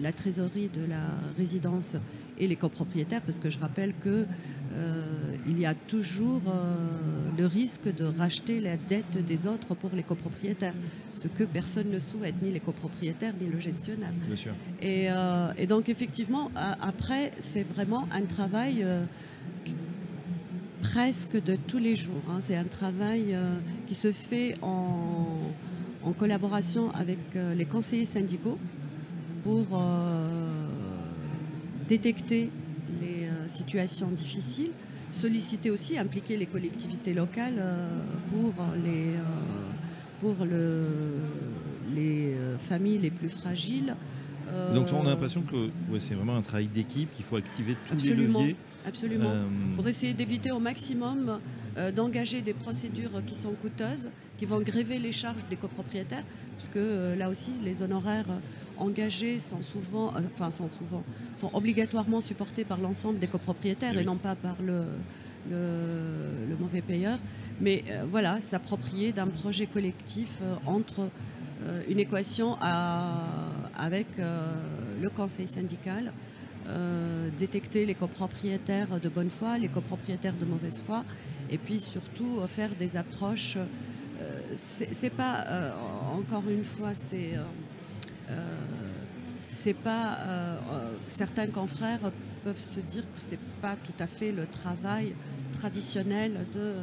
la 0.02 0.12
trésorerie 0.12 0.68
de 0.68 0.84
la 0.84 1.02
résidence 1.38 1.96
et 2.38 2.46
les 2.46 2.56
copropriétaires, 2.56 3.20
parce 3.22 3.38
que 3.38 3.50
je 3.50 3.58
rappelle 3.58 3.92
qu'il 4.02 4.26
euh, 4.72 5.36
y 5.46 5.66
a 5.66 5.74
toujours 5.74 6.42
euh, 6.48 6.76
le 7.36 7.46
risque 7.46 7.94
de 7.94 8.04
racheter 8.04 8.60
la 8.60 8.76
dette 8.76 9.24
des 9.24 9.46
autres 9.46 9.74
pour 9.74 9.90
les 9.94 10.02
copropriétaires, 10.02 10.74
ce 11.14 11.28
que 11.28 11.44
personne 11.44 11.90
ne 11.90 11.98
souhaite, 11.98 12.40
ni 12.42 12.50
les 12.50 12.60
copropriétaires 12.60 13.34
ni 13.40 13.48
le 13.48 13.60
gestionnaire. 13.60 14.12
Bien 14.26 14.36
sûr. 14.36 14.52
Et, 14.80 15.10
euh, 15.10 15.66
donc 15.68 15.88
effectivement, 15.88 16.50
après, 16.54 17.30
c'est 17.38 17.62
vraiment 17.62 18.08
un 18.12 18.22
travail 18.22 18.84
presque 20.82 21.42
de 21.42 21.56
tous 21.56 21.78
les 21.78 21.96
jours. 21.96 22.22
Hein. 22.28 22.38
C'est 22.40 22.56
un 22.56 22.64
travail 22.64 23.36
qui 23.86 23.94
se 23.94 24.12
fait 24.12 24.56
en, 24.62 25.38
en 26.02 26.12
collaboration 26.12 26.90
avec 26.92 27.18
les 27.34 27.64
conseillers 27.64 28.04
syndicaux 28.04 28.58
pour 29.42 29.66
détecter 31.90 32.50
les 33.00 33.24
euh, 33.24 33.48
situations 33.48 34.08
difficiles, 34.08 34.70
solliciter 35.10 35.70
aussi, 35.70 35.98
impliquer 35.98 36.36
les 36.36 36.46
collectivités 36.46 37.14
locales 37.14 37.58
euh, 37.58 37.88
pour 38.30 38.64
les, 38.84 39.14
euh, 39.14 39.22
pour 40.20 40.36
le, 40.44 40.86
les 41.92 42.36
familles 42.58 42.98
les 42.98 43.10
plus 43.10 43.28
fragiles. 43.28 43.94
Donc 44.74 44.88
on 44.92 45.06
a 45.06 45.10
l'impression 45.10 45.42
que 45.42 45.70
c'est 46.00 46.14
vraiment 46.14 46.36
un 46.36 46.42
travail 46.42 46.66
d'équipe, 46.66 47.10
qu'il 47.12 47.24
faut 47.24 47.36
activer 47.36 47.76
tous 47.88 48.04
les 48.04 48.14
leviers. 48.14 48.56
Absolument. 48.86 49.32
Pour 49.76 49.86
essayer 49.88 50.14
d'éviter 50.14 50.50
au 50.50 50.58
maximum 50.58 51.38
d'engager 51.94 52.42
des 52.42 52.54
procédures 52.54 53.22
qui 53.26 53.34
sont 53.34 53.52
coûteuses, 53.52 54.10
qui 54.38 54.44
vont 54.44 54.60
gréver 54.60 54.98
les 54.98 55.12
charges 55.12 55.44
des 55.48 55.56
copropriétaires, 55.56 56.24
puisque 56.56 56.78
là 57.16 57.30
aussi 57.30 57.52
les 57.62 57.82
honoraires 57.82 58.26
engagés 58.80 59.38
sont 59.38 59.62
souvent, 59.62 60.08
euh, 60.08 60.20
enfin 60.34 60.50
sont 60.50 60.68
souvent, 60.68 61.04
sont 61.36 61.50
obligatoirement 61.52 62.20
supportés 62.20 62.64
par 62.64 62.78
l'ensemble 62.78 63.18
des 63.18 63.28
copropriétaires 63.28 63.96
et 63.96 64.04
non 64.04 64.16
pas 64.16 64.34
par 64.34 64.56
le, 64.62 64.84
le, 65.50 66.56
mauvais 66.58 66.80
payeur. 66.80 67.18
Mais 67.60 67.84
euh, 67.90 68.04
voilà, 68.10 68.40
s'approprier 68.40 69.12
d'un 69.12 69.28
projet 69.28 69.66
collectif 69.66 70.38
euh, 70.42 70.54
entre 70.66 71.08
une 71.90 71.98
équation 71.98 72.56
avec 73.76 74.06
le 74.16 75.10
conseil 75.10 75.46
syndical, 75.46 76.10
détecter 77.38 77.86
les 77.86 77.94
copropriétaires 77.94 79.00
de 79.00 79.08
bonne 79.08 79.30
foi, 79.30 79.58
les 79.58 79.68
copropriétaires 79.68 80.36
de 80.36 80.44
mauvaise 80.44 80.80
foi, 80.84 81.04
et 81.50 81.58
puis 81.58 81.80
surtout 81.80 82.40
faire 82.46 82.70
des 82.78 82.96
approches. 82.96 83.56
c'est 84.54 85.10
pas 85.10 85.74
encore 86.14 86.48
une 86.48 86.64
fois, 86.64 86.94
c'est 86.94 87.36
pas 89.74 90.18
euh, 90.18 90.58
euh, 90.72 90.92
certains 91.06 91.48
confrères 91.48 92.12
peuvent 92.44 92.58
se 92.58 92.80
dire 92.80 93.02
que 93.02 93.18
c'est 93.18 93.38
pas 93.60 93.76
tout 93.76 93.92
à 93.98 94.06
fait 94.06 94.32
le 94.32 94.46
travail 94.46 95.14
traditionnel 95.52 96.46
euh, 96.56 96.74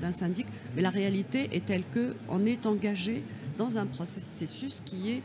d'un 0.00 0.12
syndic, 0.12 0.46
mais 0.74 0.82
la 0.82 0.90
réalité 0.90 1.48
est 1.52 1.64
telle 1.64 1.84
que 1.92 2.14
on 2.28 2.44
est 2.44 2.66
engagé 2.66 3.22
dans 3.56 3.78
un 3.78 3.86
processus 3.86 4.82
qui 4.84 5.12
est 5.12 5.22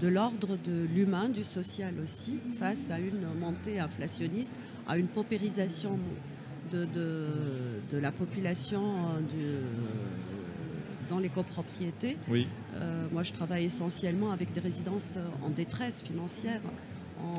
de 0.00 0.08
l'ordre 0.08 0.58
de 0.64 0.86
l'humain, 0.94 1.28
du 1.28 1.44
social 1.44 1.94
aussi, 2.02 2.38
face 2.58 2.90
à 2.90 2.98
une 2.98 3.26
montée 3.40 3.80
inflationniste, 3.80 4.54
à 4.86 4.98
une 4.98 5.08
paupérisation 5.08 5.98
de, 6.72 6.84
de 6.84 7.98
la 7.98 8.12
population 8.12 8.82
du, 9.30 9.60
dans 11.08 11.18
les 11.18 11.28
copropriétés. 11.28 12.16
Oui. 12.28 12.46
Euh, 12.74 13.06
moi, 13.12 13.22
je 13.22 13.32
travaille 13.32 13.64
essentiellement 13.64 14.32
avec 14.32 14.52
des 14.52 14.60
résidences 14.60 15.16
euh, 15.16 15.46
en 15.46 15.50
détresse 15.50 16.02
financière. 16.02 16.60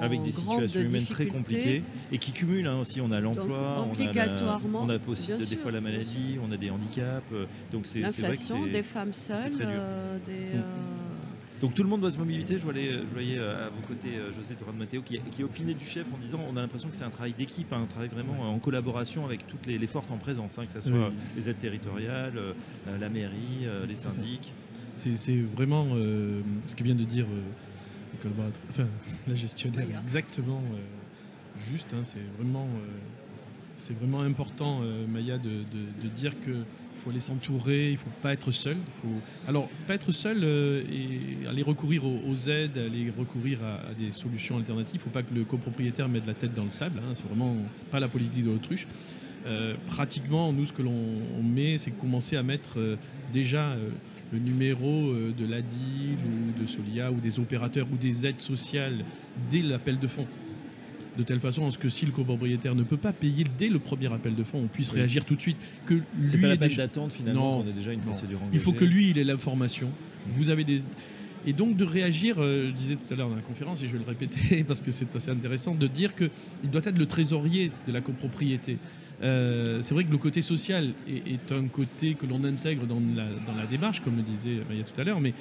avec 0.02 0.22
des 0.24 0.32
situations 0.32 0.82
humaines 0.82 1.06
très 1.06 1.28
compliquées 1.28 1.84
et 2.12 2.18
qui 2.18 2.32
cumulent 2.32 2.68
hein, 2.68 2.80
aussi. 2.80 3.00
On 3.02 3.12
a 3.12 3.20
l'emploi, 3.20 3.88
on 3.88 4.90
a, 4.90 4.98
aussi 5.08 5.32
des 5.38 5.56
fois 5.56 5.72
la 5.72 5.82
maladie, 5.82 6.38
on 6.44 6.52
a 6.52 6.58
des 6.58 6.70
handicaps. 6.70 7.24
Euh, 7.32 7.46
donc 7.72 7.86
c'est 7.86 8.00
l'inflation, 8.00 8.66
des 8.66 8.84
femmes 8.84 9.14
seules, 9.14 9.58
des, 10.26 10.58
mm. 10.58 10.64
Donc 11.62 11.74
tout 11.74 11.84
le 11.84 11.90
monde 11.90 12.02
doit 12.02 12.12
se 12.12 12.18
mobiliser. 12.18 12.58
Je 12.58 12.64
voyais, 12.64 12.92
je 12.92 13.14
voyais 13.14 13.38
euh, 13.40 13.68
à 13.68 13.70
vos 13.70 13.82
côtés 13.88 14.16
euh, 14.16 14.32
José 14.32 14.56
Doran 14.60 14.74
Matteo 14.74 15.02
qui, 15.02 15.20
qui, 15.32 15.44
opinait 15.44 15.74
du 15.74 15.86
chef 15.86 16.06
en 16.14 16.18
disant 16.18 16.40
on 16.48 16.56
a 16.56 16.62
l'impression 16.62 16.90
que 16.90 16.96
c'est 16.96 17.04
un 17.04 17.10
travail 17.10 17.34
d'équipe, 17.34 17.72
hein, 17.74 17.82
un 17.84 17.86
travail 17.86 18.10
vraiment 18.10 18.54
en 18.54 18.60
collaboration 18.60 19.26
avec 19.26 19.48
toutes 19.48 19.66
les, 19.66 19.88
forces 19.88 20.12
en 20.12 20.18
présence, 20.18 20.60
hein, 20.60 20.66
que 20.66 20.74
ce 20.74 20.82
soit 20.82 21.12
les 21.36 21.50
aides 21.50 21.60
territoriales, 21.60 22.38
euh, 22.38 22.54
la 23.00 23.10
mairie, 23.10 23.68
les 23.88 23.96
syndics. 23.96 24.54
C'est 24.96 25.42
vraiment 25.42 25.88
ce 26.68 26.76
que 26.76 26.84
vient 26.84 26.96
de 26.96 27.04
dire 27.04 27.28
enfin, 28.26 28.88
la 29.28 29.36
gestionnaire, 29.36 29.88
exactement 30.02 30.62
juste. 31.70 31.94
Hein, 31.94 32.04
c'est 32.04 32.26
vraiment, 32.38 32.68
c'est 33.78 33.98
vraiment 33.98 34.22
important, 34.22 34.82
Maya, 35.08 35.38
de, 35.38 35.50
de 36.04 36.08
dire 36.10 36.40
que 36.40 36.64
il 36.98 37.04
faut 37.04 37.10
aller 37.12 37.20
s'entourer, 37.20 37.90
il 37.90 37.94
ne 37.94 37.98
faut 37.98 38.10
pas 38.22 38.34
être 38.34 38.52
seul. 38.52 38.78
faut... 38.94 39.08
Alors, 39.48 39.70
pas 39.86 39.96
être 39.96 40.12
seul 40.12 40.44
euh, 40.44 40.82
et 40.92 41.48
aller 41.48 41.62
recourir 41.62 42.04
aux, 42.06 42.36
aides, 42.50 42.78
aller 42.78 43.12
recourir 43.16 43.60
à, 43.64 43.94
des 43.94 44.12
solutions 44.12 44.58
alternatives. 44.58 44.96
Il 44.96 44.98
ne 44.98 45.04
faut 45.04 45.10
pas 45.10 45.24
que 45.24 45.34
le 45.34 45.44
copropriétaire 45.44 46.10
mette 46.10 46.26
la 46.26 46.34
tête 46.34 46.54
dans 46.54 46.64
le 46.64 46.70
sable. 46.70 47.00
Hein. 47.00 47.14
C'est 47.14 47.26
vraiment 47.26 47.56
pas 47.92 48.00
la 48.00 48.08
politique 48.08 48.44
de 48.44 48.50
l'autruche. 48.50 48.88
Euh, 49.46 49.76
pratiquement, 49.86 50.52
nous, 50.52 50.66
ce 50.66 50.74
que 50.74 50.82
l'on 50.82 51.44
met, 51.44 51.78
c'est 51.78 51.92
commencer 51.92 52.36
à 52.36 52.44
mettre 52.44 52.80
euh, 52.80 52.96
déjà 53.32 53.76
le 54.34 54.40
numéro 54.40 55.14
de 55.14 55.46
l'ADIL 55.46 56.18
ou 56.26 56.62
de 56.62 56.68
Solia 56.68 57.12
ou 57.14 57.22
des 57.22 57.40
opérateurs 57.40 57.88
ou 57.94 57.96
des 57.96 58.26
aides 58.26 58.42
sociales 58.42 59.06
dès 59.50 59.62
l'appel 59.62 60.00
de 60.00 60.08
fonds 60.08 60.28
de 61.18 61.24
telle 61.24 61.40
façon 61.40 61.68
à 61.68 61.72
ce 61.72 61.78
que 61.78 61.90
si 61.90 62.06
le 62.06 62.12
copropriétaire 62.12 62.76
ne 62.76 62.84
peut 62.84 62.98
pas 62.98 63.14
payer 63.14 63.44
dès 63.58 63.70
le 63.70 63.80
premier 63.80 64.12
appel 64.14 64.36
de 64.36 64.44
fonds, 64.44 64.60
on 64.64 64.68
puisse 64.68 64.92
réagir 64.92 65.26
tout 65.26 65.36
de 65.36 65.42
suite. 65.42 65.58
Que 65.86 66.02
c'est 66.24 66.38
pas 66.38 66.48
la 66.48 66.58
peine 66.58 66.76
d'attendre 66.76 67.12
finalement, 67.12 67.60
on 67.60 67.68
a 67.68 67.72
déjà 67.72 67.92
une 67.94 68.02
procédure 68.02 68.42
engagée. 68.42 68.56
Il 68.58 68.60
faut 68.60 68.74
que 68.74 68.86
lui, 68.86 69.10
il 69.10 69.18
ait 69.18 69.24
l'information. 69.24 69.90
Vous 70.30 70.50
avez 70.50 70.64
des 70.64 70.82
et 71.46 71.54
donc 71.54 71.78
de 71.78 71.86
réagir, 71.86 72.36
euh, 72.40 72.68
je 72.68 72.74
disais 72.74 72.96
tout 72.96 73.14
à 73.14 73.16
l'heure 73.16 73.30
dans 73.30 73.36
la 73.36 73.42
conférence, 73.42 73.82
et 73.82 73.88
je 73.88 73.94
vais 73.94 74.00
le 74.00 74.06
répéter 74.06 74.64
parce 74.68 74.82
que 74.82 74.92
c'est 74.92 75.16
assez 75.16 75.32
intéressant, 75.32 75.76
de 75.76 75.88
dire 75.88 76.14
qu'il 76.14 76.30
doit 76.70 76.82
être 76.84 76.98
le 76.98 77.06
trésorier 77.06 77.72
de 77.88 77.94
la 77.94 78.02
copropriété. 78.02 78.78
Euh, 79.24 79.82
c'est 79.82 79.94
vrai 79.94 80.04
que 80.04 80.12
le 80.12 80.18
côté 80.18 80.42
social 80.42 80.94
est, 81.08 81.52
un 81.52 81.68
côté 81.68 82.16
que 82.16 82.26
l'on 82.26 82.44
intègre 82.44 82.86
dans 82.86 83.02
la, 83.16 83.28
dans 83.46 83.56
la, 83.56 83.66
démarche, 83.66 84.02
comme 84.02 84.18
le 84.18 84.24
disait 84.24 84.62
Maya 84.68 84.84
tout 84.84 85.00
à 85.00 85.06
l'heure, 85.06 85.22
mais 85.22 85.34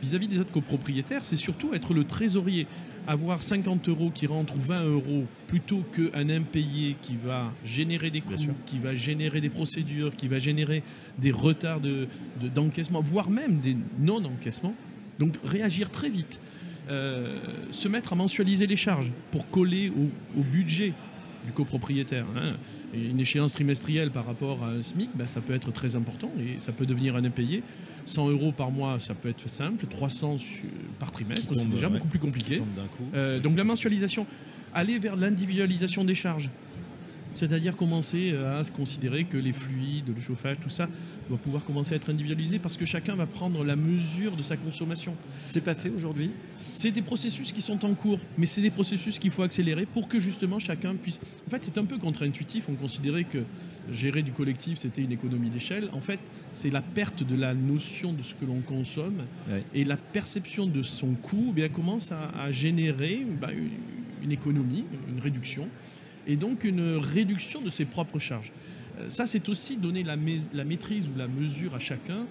vis-à-vis 0.00 0.28
des 0.28 0.38
autres 0.38 0.52
copropriétaires, 0.52 1.24
c'est 1.24 1.36
surtout 1.36 1.74
être 1.74 1.92
le 1.92 2.04
trésorier 2.04 2.66
avoir 3.08 3.42
50 3.42 3.88
euros 3.88 4.10
qui 4.10 4.26
rentrent 4.26 4.54
ou 4.54 4.60
20 4.60 4.84
euros 4.84 5.24
plutôt 5.46 5.82
qu'un 5.94 6.28
impayé 6.28 6.94
qui 7.00 7.16
va 7.16 7.50
générer 7.64 8.10
des 8.10 8.20
coûts, 8.20 8.34
qui 8.66 8.78
va 8.78 8.94
générer 8.94 9.40
des 9.40 9.48
procédures, 9.48 10.14
qui 10.14 10.28
va 10.28 10.38
générer 10.38 10.82
des 11.16 11.30
retards 11.30 11.80
d'encaissement, 12.54 13.00
voire 13.00 13.30
même 13.30 13.60
des 13.60 13.76
non-encaissements. 13.98 14.74
Donc 15.18 15.36
réagir 15.42 15.90
très 15.90 16.10
vite, 16.10 16.38
euh, 16.90 17.38
se 17.70 17.88
mettre 17.88 18.12
à 18.12 18.16
mensualiser 18.16 18.66
les 18.66 18.76
charges 18.76 19.10
pour 19.30 19.48
coller 19.48 19.90
au, 20.36 20.42
budget 20.42 20.92
du 21.46 21.52
copropriétaire. 21.52 22.26
Hein. 22.36 22.56
Une 22.94 23.20
échéance 23.20 23.52
trimestrielle 23.52 24.10
par 24.10 24.26
rapport 24.26 24.64
à 24.64 24.68
un 24.68 24.82
SMIC, 24.82 25.10
ben, 25.14 25.26
ça 25.26 25.40
peut 25.40 25.54
être 25.54 25.72
très 25.72 25.96
important 25.96 26.30
et 26.38 26.58
ça 26.58 26.72
peut 26.72 26.86
devenir 26.86 27.16
un 27.16 27.24
impayé. 27.24 27.62
100 28.04 28.30
euros 28.30 28.52
par 28.52 28.70
mois, 28.70 28.98
ça 28.98 29.14
peut 29.14 29.28
être 29.28 29.48
simple. 29.48 29.86
300 29.86 30.36
par 30.98 31.12
trimestre, 31.12 31.54
c'est 31.54 31.68
déjà 31.68 31.88
beaucoup 31.88 32.08
plus 32.08 32.18
compliqué. 32.18 32.62
Euh, 33.14 33.38
donc 33.38 33.56
la 33.56 33.64
mensualisation, 33.64 34.26
aller 34.72 34.98
vers 34.98 35.16
l'individualisation 35.16 36.04
des 36.04 36.14
charges. 36.14 36.50
C'est-à-dire 37.38 37.76
commencer 37.76 38.34
à 38.36 38.64
se 38.64 38.72
considérer 38.72 39.22
que 39.22 39.36
les 39.36 39.52
fluides, 39.52 40.12
le 40.12 40.20
chauffage, 40.20 40.56
tout 40.60 40.70
ça 40.70 40.88
doit 41.28 41.38
pouvoir 41.38 41.64
commencer 41.64 41.92
à 41.92 41.96
être 41.96 42.10
individualisé 42.10 42.58
parce 42.58 42.76
que 42.76 42.84
chacun 42.84 43.14
va 43.14 43.26
prendre 43.26 43.62
la 43.62 43.76
mesure 43.76 44.34
de 44.34 44.42
sa 44.42 44.56
consommation. 44.56 45.14
C'est 45.46 45.60
pas 45.60 45.76
fait 45.76 45.88
aujourd'hui? 45.88 46.32
C'est 46.56 46.90
des 46.90 47.00
processus 47.00 47.52
qui 47.52 47.62
sont 47.62 47.84
en 47.84 47.94
cours, 47.94 48.18
mais 48.36 48.46
c'est 48.46 48.60
des 48.60 48.72
processus 48.72 49.20
qu'il 49.20 49.30
faut 49.30 49.44
accélérer 49.44 49.86
pour 49.86 50.08
que 50.08 50.18
justement 50.18 50.58
chacun 50.58 50.96
puisse. 50.96 51.20
En 51.46 51.50
fait, 51.50 51.62
c'est 51.62 51.78
un 51.78 51.84
peu 51.84 51.96
contre-intuitif. 51.98 52.68
On 52.68 52.74
considérait 52.74 53.22
que 53.22 53.44
gérer 53.92 54.22
du 54.22 54.32
collectif, 54.32 54.78
c'était 54.78 55.02
une 55.02 55.12
économie 55.12 55.50
d'échelle. 55.50 55.90
En 55.92 56.00
fait, 56.00 56.18
c'est 56.50 56.70
la 56.70 56.82
perte 56.82 57.22
de 57.22 57.36
la 57.36 57.54
notion 57.54 58.12
de 58.12 58.22
ce 58.22 58.34
que 58.34 58.46
l'on 58.46 58.62
consomme 58.62 59.22
et 59.74 59.84
la 59.84 59.96
perception 59.96 60.66
de 60.66 60.82
son 60.82 61.14
coût 61.14 61.46
eh 61.50 61.52
bien, 61.52 61.68
commence 61.68 62.10
à, 62.10 62.50
générer 62.50 63.24
bah, 63.40 63.50
une 64.22 64.32
économie, 64.32 64.84
une 65.08 65.20
réduction, 65.20 65.68
et 66.28 66.36
donc 66.36 66.62
une 66.62 66.96
réduction 66.98 67.60
de 67.60 67.70
ses 67.70 67.86
propres 67.86 68.18
charges. 68.18 68.52
Euh, 69.00 69.08
ça, 69.08 69.26
c'est 69.26 69.48
aussi 69.48 69.76
donner 69.76 70.04
la, 70.04 70.16
la, 70.52 70.64
maîtrise 70.64 71.08
ou 71.08 71.18
la 71.18 71.26
mesure 71.26 71.74
à 71.74 71.78
chacun 71.78 72.26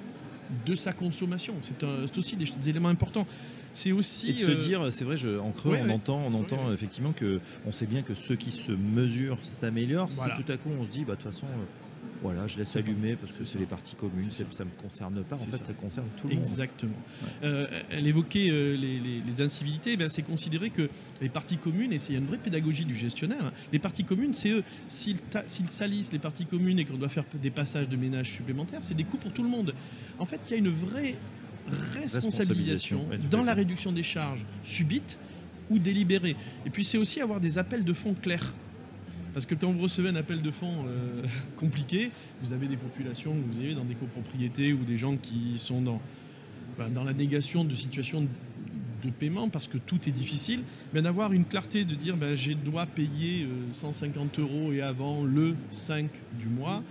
de 0.66 0.76
sa 0.76 0.94
consommation. 0.94 1.56
C'est 1.62 2.18
aussi 2.18 2.38
des, 2.38 2.70
éléments 2.70 2.90
importants. 2.90 3.28
C'est 3.74 3.92
aussi 3.92 4.30
et 4.30 4.34
de 4.34 4.38
se 4.38 4.52
euh, 4.52 4.56
dire, 4.56 4.94
c'est 4.94 5.04
vrai, 5.04 5.18
je, 5.18 5.38
en 5.38 5.52
creux, 5.52 5.78
on 5.84 5.90
entend, 5.90 6.22
on 6.26 6.34
entend 6.34 6.72
effectivement 6.72 7.12
que 7.12 7.40
on 7.66 7.72
sait 7.72 7.86
bien 7.86 8.02
que 8.02 8.14
ceux 8.16 8.36
qui 8.36 8.52
se 8.52 8.72
mesurent 8.72 9.40
s'améliorent. 9.44 10.12
Si 10.12 10.30
tout 10.42 10.52
à 10.52 10.58
coup 10.58 10.70
on 10.80 10.86
se 10.86 10.90
dit, 10.90 11.04
bah 11.04 11.16
de 11.16 11.22
toute 11.22 11.32
façon, 11.32 11.48
voilà, 12.22 12.48
je 12.48 12.58
laisse 12.58 12.76
allumer 12.76 13.16
parce 13.16 13.32
que 13.32 13.46
c'est 13.46 13.60
les 13.60 13.66
parties 13.66 13.96
communes, 13.96 14.30
ça 14.32 14.64
ne 14.64 14.70
me 14.70 14.82
concerne 14.82 15.24
pas. 15.24 15.36
En 15.36 15.40
fait, 15.40 15.64
ça. 15.64 15.74
concerne 15.74 16.08
tout 16.20 16.28
le 16.28 16.36
monde. 16.36 16.44
Exactement. 16.44 16.98
Euh, 17.44 17.68
elle 17.92 18.08
évoquait 18.08 18.50
euh, 18.50 18.76
les, 18.76 19.42
incivilités. 19.42 19.98
Eh 20.00 20.10
c'est 20.10 20.24
considéré 20.24 20.72
que 20.72 20.90
les 21.22 21.30
parties 21.30 21.58
communes, 21.58 21.94
et 21.94 21.98
il 21.98 22.14
y 22.14 22.16
a 22.16 22.20
une 22.20 22.26
vraie 22.26 22.40
pédagogie 22.40 22.86
du 22.86 22.96
gestionnaire, 22.96 23.46
hein, 23.46 23.52
les 23.72 23.80
parties 23.80 24.04
communes, 24.04 24.34
c'est 24.34 24.50
eux. 24.50 24.64
S'ils 24.88 25.20
salissent 25.68 26.12
les 26.12 26.20
parties 26.20 26.46
communes 26.46 26.80
et 26.80 26.86
qu'on 26.86 26.98
doit 26.98 27.10
faire 27.10 27.26
des 27.42 27.52
passages 27.52 27.88
de 27.88 27.96
ménage 27.96 28.32
supplémentaires, 28.32 28.80
c'est 28.82 28.96
des 28.96 29.04
coûts 29.04 29.18
pour 29.18 29.32
tout 29.32 29.44
le 29.44 29.50
monde. 29.50 29.74
En 30.18 30.26
fait, 30.26 30.42
il 30.48 30.52
y 30.52 30.54
a 30.56 30.58
une 30.58 30.70
vraie 30.70 31.16
responsabilisation 31.94 33.08
dans 33.30 33.44
la 33.44 33.54
réduction 33.54 33.92
des 33.92 34.04
charges 34.04 34.46
subites 34.64 35.18
ou 35.70 35.80
délibérées. 35.80 36.36
Et 36.66 36.70
puis, 36.70 36.84
c'est 36.84 36.98
aussi 36.98 37.22
avoir 37.22 37.40
des 37.40 37.58
appels 37.58 37.84
de 37.84 37.94
fonds 37.94 38.14
clairs. 38.14 38.54
Parce 39.38 39.46
que 39.46 39.54
quand 39.54 39.72
vous 39.72 39.84
recevez 39.84 40.10
un 40.10 40.16
appel 40.16 40.42
de 40.42 40.50
fonds 40.50 40.88
euh, 40.88 41.22
compliqué, 41.58 42.10
vous 42.42 42.54
avez 42.54 42.68
des 42.68 42.76
populations, 42.76 43.36
vous 43.36 43.60
avez 43.60 43.76
dans 43.76 43.86
des 43.86 43.94
copropriétés 43.94 44.74
ou 44.74 44.84
des 44.84 44.98
gens 44.98 45.16
qui 45.16 45.60
sont 45.60 45.80
dans, 45.80 46.02
bah, 46.76 46.88
dans 46.90 47.04
la 47.04 47.14
négation 47.14 47.64
de 47.64 47.76
situations 47.76 48.26
de 49.04 49.10
paiement 49.12 49.48
parce 49.50 49.68
que 49.68 49.78
tout 49.78 50.00
est 50.08 50.12
difficile, 50.12 50.62
mais 50.92 51.04
d'avoir 51.04 51.34
une 51.34 51.46
clarté 51.46 51.86
de 51.86 51.94
dire 51.94 52.18
ben, 52.18 52.34
je 52.34 52.54
dois 52.54 52.88
payer 52.88 53.48
150 53.74 54.40
euh, 54.40 54.42
euros 54.42 54.72
et 54.74 54.82
avant 54.82 55.24
le 55.24 55.56
5 55.70 56.10
du 56.40 56.48
mois, 56.48 56.82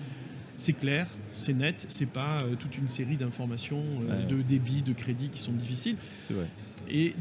c'est 0.57 0.73
clair, 0.73 1.09
c'est 1.35 1.53
net, 1.53 1.85
c'est 1.89 2.07
pas 2.07 2.45
euh, 2.45 2.55
toute 2.55 2.79
une 2.79 2.87
série 2.87 3.17
d'informations, 3.17 3.83
de 4.31 4.41
débit, 4.43 4.83
de 4.83 4.93
crédit 4.93 5.31
qui 5.31 5.41
sont 5.41 5.51
difficiles. 5.51 5.97
C'est 6.21 6.35
vrai 6.35 6.47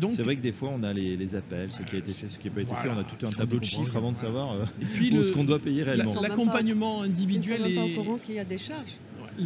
c'est 0.09 0.23
vrai 0.23 0.35
que 0.35 0.41
des 0.41 0.51
fois 0.51 0.69
on 0.73 0.83
a 0.83 0.93
les, 0.93 1.35
appels, 1.35 1.71
ce 1.71 1.81
qui 1.83 1.95
a 1.95 1.99
été 1.99 2.11
fait, 2.11 2.27
ce 2.27 2.39
qui 2.39 2.47
n'a 2.47 2.55
pas 2.55 2.61
été 2.61 2.75
fait, 2.75 2.89
on 2.89 2.99
a 2.99 3.03
tout 3.03 3.25
un 3.25 3.31
tableau 3.31 3.59
de 3.59 3.63
chiffres 3.63 3.95
avant 3.95 4.11
de 4.11 4.17
savoir 4.17 4.53
euh, 4.53 4.65
et 4.81 4.85
puis 4.85 5.11
ce 5.23 5.31
qu'on 5.31 5.43
doit 5.43 5.59
payer 5.59 5.83
réellement. 5.83 6.21
L'accompagnement 6.21 7.01
individuel 7.01 7.61
est. 7.65 7.75
pas 7.75 7.83
au 7.83 8.03
courant 8.03 8.17
qu'il 8.17 8.35
y 8.35 8.39
a 8.39 8.45
des 8.45 8.57
charges. 8.57 8.97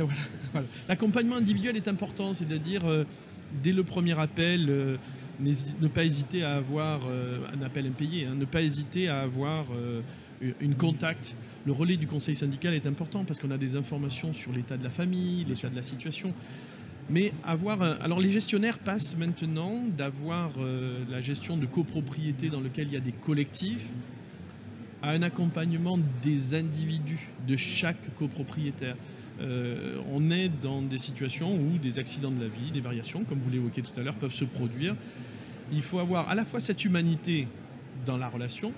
L'accompagnement 0.87 1.37
individuel 1.37 1.75
est 1.75 1.87
important, 1.87 2.33
c'est-à-dire 2.33 2.85
euh, 2.85 3.05
dès 3.63 3.71
le 3.71 3.83
premier 3.83 4.17
appel. 4.19 4.67
Euh, 4.69 4.97
ne 5.41 5.87
pas 5.87 6.03
hésiter 6.03 6.43
à 6.43 6.55
avoir 6.55 6.99
un 7.07 7.61
appel 7.61 7.87
impayé, 7.87 8.25
hein, 8.25 8.35
ne 8.37 8.43
pas 8.43 8.61
hésiter 8.61 9.07
à 9.07 9.21
avoir 9.21 9.67
une 10.59 10.75
contact. 10.75 11.33
Le 11.65 11.71
relais 11.71 11.95
du 11.95 12.07
conseil 12.07 12.35
syndical 12.35 12.73
est 12.73 12.85
important 12.85 13.23
parce 13.23 13.39
qu'on 13.39 13.51
a 13.51 13.57
des 13.57 13.77
informations 13.77 14.33
sur 14.33 14.51
l'état 14.51 14.75
de 14.75 14.83
la 14.83 14.89
famille, 14.89 15.45
l'état 15.45 15.69
de 15.69 15.77
la 15.77 15.81
situation. 15.81 16.33
Mais 17.09 17.33
avoir. 17.43 17.81
Alors, 17.81 18.19
les 18.19 18.29
gestionnaires 18.29 18.79
passent 18.79 19.17
maintenant 19.17 19.83
d'avoir 19.97 20.51
euh, 20.59 20.99
la 21.09 21.21
gestion 21.21 21.57
de 21.57 21.65
copropriété 21.65 22.49
dans 22.49 22.61
lequel 22.61 22.87
il 22.87 22.93
y 22.93 22.97
a 22.97 23.01
des 23.01 23.11
collectifs 23.11 23.87
à 25.01 25.11
un 25.11 25.21
accompagnement 25.21 25.97
des 26.21 26.53
individus, 26.53 27.29
de 27.47 27.55
chaque 27.55 28.15
copropriétaire. 28.17 28.95
Euh, 29.41 30.01
on 30.11 30.29
est 30.31 30.49
dans 30.49 30.81
des 30.81 30.97
situations 30.97 31.55
où 31.55 31.77
des 31.77 31.97
accidents 31.99 32.31
de 32.31 32.41
la 32.41 32.49
vie, 32.49 32.71
des 32.71 32.81
variations, 32.81 33.23
comme 33.23 33.39
vous 33.39 33.49
l'évoquiez 33.49 33.81
tout 33.81 33.97
à 33.97 34.03
l'heure, 34.03 34.15
peuvent 34.15 34.33
se 34.33 34.45
produire. 34.45 34.95
Il 35.71 35.81
faut 35.81 35.99
avoir 35.99 36.29
à 36.29 36.35
la 36.35 36.43
fois 36.45 36.59
cette 36.59 36.83
humanité 36.83 37.47
dans 38.05 38.17
la 38.17 38.27
relation, 38.27 38.73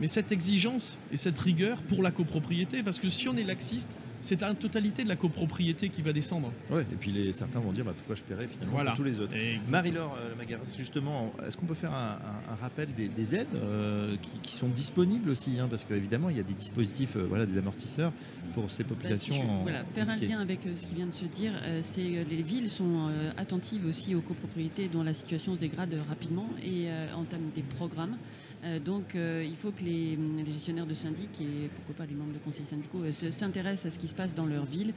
mais 0.00 0.08
cette 0.08 0.32
exigence 0.32 0.98
et 1.12 1.16
cette 1.16 1.38
rigueur 1.38 1.80
pour 1.82 2.02
la 2.02 2.10
copropriété, 2.10 2.82
parce 2.82 2.98
que 2.98 3.08
si 3.08 3.28
on 3.28 3.36
est 3.36 3.44
laxiste, 3.44 3.96
c'est 4.22 4.40
la 4.40 4.54
totalité 4.54 5.04
de 5.04 5.08
la 5.08 5.16
copropriété 5.16 5.88
qui 5.88 6.00
va 6.00 6.12
descendre. 6.12 6.52
Ouais, 6.70 6.82
et 6.82 6.96
puis 6.98 7.10
les, 7.10 7.32
certains 7.32 7.60
vont 7.60 7.72
dire 7.72 7.84
bah, 7.84 7.92
pourquoi 7.96 8.14
je 8.14 8.22
paierais 8.22 8.46
finalement 8.46 8.84
pour 8.84 8.94
tous 8.94 9.04
les 9.04 9.20
autres? 9.20 9.34
Marie-Laure 9.70 10.16
euh, 10.18 10.34
Magaras, 10.36 10.74
justement, 10.76 11.32
est-ce 11.44 11.56
qu'on 11.56 11.66
peut 11.66 11.74
faire 11.74 11.92
un, 11.92 12.18
rappel 12.60 12.88
des, 12.94 13.34
aides 13.34 13.48
euh, 13.54 14.16
qui, 14.42 14.52
sont 14.52 14.68
disponibles 14.68 15.30
aussi 15.30 15.58
hein, 15.58 15.66
Parce 15.68 15.84
qu'évidemment, 15.84 16.30
il 16.30 16.36
y 16.36 16.40
a 16.40 16.44
des 16.44 16.54
dispositifs, 16.54 17.16
euh, 17.16 17.26
voilà, 17.28 17.46
des 17.46 17.58
amortisseurs 17.58 18.12
pour 18.54 18.70
ces 18.70 18.84
bah, 18.84 18.90
populations. 18.90 19.62
voilà, 19.62 19.84
faire 19.92 20.08
un 20.08 20.16
lien 20.16 20.40
avec 20.40 20.60
ce 20.76 20.82
qui 20.86 20.94
vient 20.94 21.06
de 21.06 21.14
se 21.14 21.24
dire, 21.24 21.52
c'est 21.80 22.02
les 22.02 22.42
villes 22.42 22.68
sont 22.68 23.10
attentives 23.36 23.86
aussi 23.86 24.14
aux 24.14 24.20
copropriétés 24.20 24.88
dont 24.88 25.02
la 25.02 25.14
situation 25.14 25.54
se 25.54 25.60
dégrade 25.60 25.94
rapidement 26.08 26.48
et 26.62 26.88
entament 27.14 27.50
des 27.54 27.62
programmes. 27.62 28.16
Euh, 28.64 28.78
donc 28.78 29.16
euh, 29.16 29.44
il 29.44 29.56
faut 29.56 29.72
que 29.72 29.82
les, 29.82 30.16
gestionnaires 30.52 30.86
de 30.86 30.94
syndic 30.94 31.40
et 31.40 31.68
pourquoi 31.74 31.96
pas 31.96 32.06
les 32.06 32.14
membres 32.14 32.32
de 32.32 32.38
conseils 32.38 32.64
syndicaux 32.64 33.02
euh, 33.02 33.10
s'intéressent 33.12 33.86
à 33.86 33.90
ce 33.90 33.98
qui 33.98 34.06
se 34.06 34.14
passe 34.14 34.34
dans 34.34 34.46
leur 34.46 34.64
ville, 34.64 34.92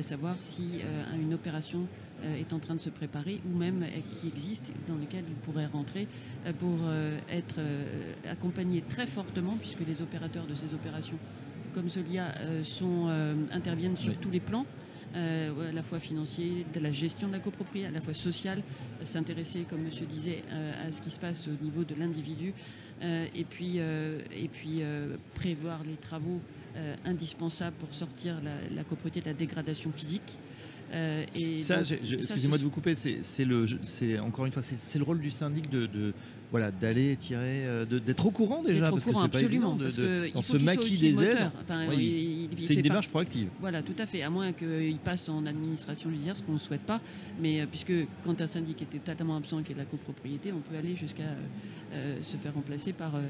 savoir 0.00 0.36
si 0.38 0.80
une 1.20 1.34
opération 1.34 1.86
est 2.24 2.52
en 2.52 2.60
train 2.60 2.76
de 2.76 2.80
se 2.80 2.88
préparer 2.88 3.40
ou 3.52 3.56
même 3.56 3.84
qui 4.12 4.28
existe 4.28 4.70
dans 4.86 4.94
lequel 4.94 5.24
ils 5.28 5.34
pourraient 5.34 5.66
rentrer 5.66 6.06
pour 6.60 6.78
être 7.28 7.58
accompagnés 8.30 8.82
très 8.88 9.06
fortement 9.06 9.56
puisque 9.58 9.80
les 9.86 10.02
opérateurs 10.02 10.46
de 10.46 10.54
ces 10.54 10.72
opérations 10.72 11.18
comme 11.74 11.88
Solia 11.88 12.32
sont, 12.62 13.08
interviennent 13.50 13.96
sur 13.96 14.16
tous 14.18 14.30
les 14.30 14.40
plans. 14.40 14.66
À 15.14 15.72
la 15.72 15.82
fois 15.82 15.98
financier, 15.98 16.64
de 16.72 16.80
la 16.80 16.90
gestion 16.90 17.28
de 17.28 17.32
la 17.32 17.38
copropriété, 17.38 17.88
à 17.88 17.90
la 17.90 18.00
fois 18.00 18.14
sociale, 18.14 18.62
s'intéresser, 19.04 19.66
comme 19.68 19.82
monsieur 19.82 20.06
disait, 20.06 20.42
à 20.86 20.90
ce 20.90 21.02
qui 21.02 21.10
se 21.10 21.20
passe 21.20 21.48
au 21.48 21.62
niveau 21.62 21.84
de 21.84 21.94
l'individu, 21.94 22.54
euh, 23.02 23.26
et 23.34 23.44
puis, 23.44 23.74
euh, 23.78 24.20
euh, 24.66 25.16
prévoir 25.34 25.82
les 25.84 25.96
travaux 25.96 26.40
indispensables 27.04 27.76
pour 27.76 27.92
sortir 27.92 28.36
la, 28.42 28.82
copropriété 28.82 29.20
de 29.20 29.26
la 29.26 29.34
dégradation 29.34 29.92
physique. 29.92 30.38
Ça, 31.58 31.80
excusez-moi 31.80 32.58
de 32.58 32.62
vous 32.62 32.70
couper, 32.70 32.94
c'est 32.94 33.44
le, 33.44 33.64
encore 34.20 34.46
une 34.46 34.52
fois, 34.52 34.62
c'est 34.62 34.98
le 34.98 35.04
rôle 35.04 35.20
du 35.20 35.30
syndic 35.30 35.70
de, 35.70 36.12
voilà, 36.50 36.70
d'aller 36.70 37.16
tirer, 37.16 37.64
d'être 37.88 38.26
au 38.26 38.30
courant 38.30 38.62
déjà, 38.62 38.90
parce 38.90 39.04
que 39.04 39.12
c'est 39.14 39.28
pas 39.28 39.42
évident 39.42 39.74
de, 39.74 39.88
de, 39.88 40.32
dans 40.32 40.42
ce 40.42 40.56
maquis 40.58 40.98
des 40.98 41.22
aides. 41.22 41.50
c'est 42.58 42.74
une 42.74 42.82
démarche 42.82 43.08
proactive. 43.08 43.48
Voilà, 43.60 43.82
tout 43.82 43.96
à 43.98 44.06
fait, 44.06 44.22
à 44.22 44.30
moins 44.30 44.52
qu'il 44.52 44.98
passe 45.02 45.28
en 45.28 45.46
administration 45.46 46.10
judiciaire, 46.10 46.36
ce 46.36 46.42
qu'on 46.42 46.52
ne 46.52 46.58
souhaite 46.58 46.82
pas. 46.82 47.00
Mais 47.40 47.66
puisque 47.66 47.92
quand 48.24 48.40
un 48.40 48.46
syndic 48.46 48.82
est 48.82 48.98
totalement 48.98 49.36
absent 49.36 49.60
et 49.60 49.62
qu'il 49.62 49.76
y 49.76 49.80
a 49.80 49.82
de 49.82 49.86
la 49.86 49.90
copropriété, 49.90 50.52
on 50.52 50.60
peut 50.60 50.76
aller 50.76 50.96
jusqu'à 50.96 51.22
euh, 51.94 52.22
se 52.22 52.38
faire 52.38 52.54
remplacer 52.54 52.94
par 52.94 53.16
euh, 53.16 53.20